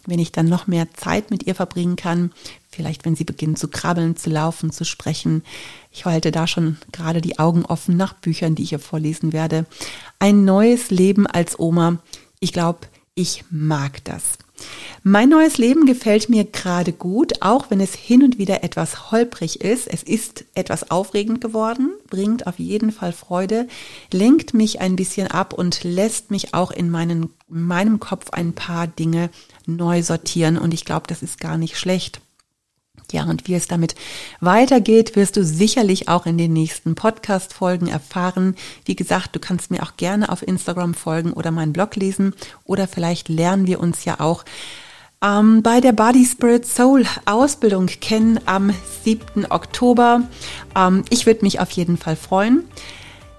wenn 0.07 0.19
ich 0.19 0.31
dann 0.31 0.47
noch 0.47 0.67
mehr 0.67 0.87
Zeit 0.93 1.31
mit 1.31 1.45
ihr 1.45 1.53
verbringen 1.53 1.97
kann. 1.97 2.31
Vielleicht, 2.69 3.03
wenn 3.03 3.17
sie 3.17 3.25
beginnt 3.25 3.59
zu 3.59 3.67
krabbeln, 3.67 4.15
zu 4.15 4.29
laufen, 4.29 4.71
zu 4.71 4.85
sprechen. 4.85 5.43
Ich 5.91 6.05
halte 6.05 6.31
da 6.31 6.47
schon 6.47 6.77
gerade 6.93 7.19
die 7.19 7.37
Augen 7.37 7.65
offen 7.65 7.97
nach 7.97 8.13
Büchern, 8.13 8.55
die 8.55 8.63
ich 8.63 8.71
ihr 8.71 8.79
vorlesen 8.79 9.33
werde. 9.33 9.65
Ein 10.19 10.45
neues 10.45 10.89
Leben 10.89 11.27
als 11.27 11.59
Oma. 11.59 11.99
Ich 12.39 12.53
glaube, 12.53 12.79
ich 13.15 13.43
mag 13.49 14.03
das. 14.05 14.37
Mein 15.03 15.29
neues 15.29 15.57
Leben 15.57 15.85
gefällt 15.85 16.29
mir 16.29 16.43
gerade 16.45 16.93
gut, 16.93 17.41
auch 17.41 17.69
wenn 17.69 17.79
es 17.79 17.95
hin 17.95 18.23
und 18.23 18.37
wieder 18.37 18.63
etwas 18.63 19.11
holprig 19.11 19.61
ist. 19.61 19.87
Es 19.87 20.03
ist 20.03 20.45
etwas 20.53 20.91
aufregend 20.91 21.41
geworden, 21.41 21.93
bringt 22.09 22.45
auf 22.45 22.59
jeden 22.59 22.91
Fall 22.91 23.11
Freude, 23.11 23.67
lenkt 24.11 24.53
mich 24.53 24.79
ein 24.79 24.95
bisschen 24.95 25.27
ab 25.27 25.53
und 25.53 25.83
lässt 25.83 26.29
mich 26.29 26.53
auch 26.53 26.71
in 26.71 26.89
meinen, 26.89 27.29
meinem 27.47 27.99
Kopf 27.99 28.29
ein 28.31 28.53
paar 28.53 28.85
Dinge 28.87 29.29
neu 29.65 30.03
sortieren. 30.03 30.57
Und 30.57 30.73
ich 30.73 30.85
glaube, 30.85 31.07
das 31.07 31.23
ist 31.23 31.39
gar 31.39 31.57
nicht 31.57 31.77
schlecht. 31.77 32.21
Ja, 33.11 33.25
und 33.25 33.47
wie 33.47 33.55
es 33.55 33.67
damit 33.67 33.95
weitergeht, 34.39 35.15
wirst 35.15 35.37
du 35.37 35.43
sicherlich 35.43 36.07
auch 36.07 36.25
in 36.25 36.37
den 36.37 36.53
nächsten 36.53 36.95
Podcast-Folgen 36.95 37.87
erfahren. 37.87 38.55
Wie 38.85 38.95
gesagt, 38.95 39.35
du 39.35 39.39
kannst 39.39 39.71
mir 39.71 39.83
auch 39.83 39.97
gerne 39.97 40.29
auf 40.29 40.45
Instagram 40.47 40.93
folgen 40.93 41.33
oder 41.33 41.51
meinen 41.51 41.73
Blog 41.73 41.95
lesen 41.95 42.33
oder 42.65 42.87
vielleicht 42.87 43.29
lernen 43.29 43.67
wir 43.67 43.79
uns 43.79 44.05
ja 44.05 44.19
auch 44.19 44.45
ähm, 45.23 45.61
bei 45.61 45.81
der 45.81 45.91
Body 45.91 46.25
Spirit 46.25 46.65
Soul 46.65 47.05
Ausbildung 47.25 47.85
kennen 47.85 48.39
am 48.45 48.73
7. 49.03 49.45
Oktober. 49.51 50.23
Ähm, 50.75 51.03
ich 51.09 51.25
würde 51.25 51.43
mich 51.43 51.59
auf 51.59 51.71
jeden 51.71 51.97
Fall 51.97 52.15
freuen. 52.15 52.63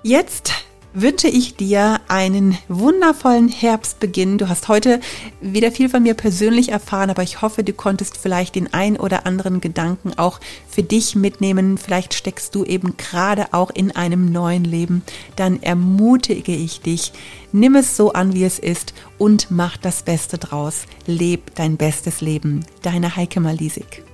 Jetzt 0.03 0.53
wünsche 0.95 1.29
ich 1.29 1.57
dir 1.57 2.01
einen 2.09 2.59
wundervollen 2.69 3.49
Herbstbeginn. 3.49 4.39
Du 4.39 4.49
hast 4.49 4.69
heute 4.69 5.01
wieder 5.41 5.73
viel 5.73 5.89
von 5.89 6.03
mir 6.03 6.15
persönlich 6.15 6.71
erfahren, 6.71 7.11
aber 7.11 7.23
ich 7.23 7.43
hoffe, 7.43 7.65
du 7.65 7.73
konntest 7.73 8.17
vielleicht 8.17 8.55
den 8.55 8.73
ein 8.73 8.99
oder 8.99 9.27
anderen 9.27 9.61
Gedanken 9.61 10.13
auch 10.19 10.41
für 10.69 10.83
dich 10.83 11.15
mitnehmen. 11.17 11.79
Vielleicht 11.79 12.15
steckst 12.15 12.55
du 12.55 12.65
eben 12.65 12.97
gerade 12.97 13.53
auch 13.53 13.71
in 13.71 13.91
einem 13.91 14.31
neuen 14.31 14.65
Leben. 14.65 15.03
Dann 15.37 15.63
ermutige 15.63 16.55
ich 16.55 16.81
dich, 16.81 17.13
nimm 17.53 17.75
es 17.77 17.97
so 17.97 18.13
an, 18.13 18.35
wie 18.35 18.45
es 18.45 18.59
ist 18.59 18.95
und 19.19 19.51
mach 19.51 19.77
das 19.77 20.03
Beste 20.03 20.39
draus. 20.39 20.83
Leb 21.07 21.55
dein 21.55 21.77
bestes 21.77 22.21
Leben. 22.21 22.65
Deine 22.83 23.17
Heike 23.17 23.41
Malisik. 23.41 24.05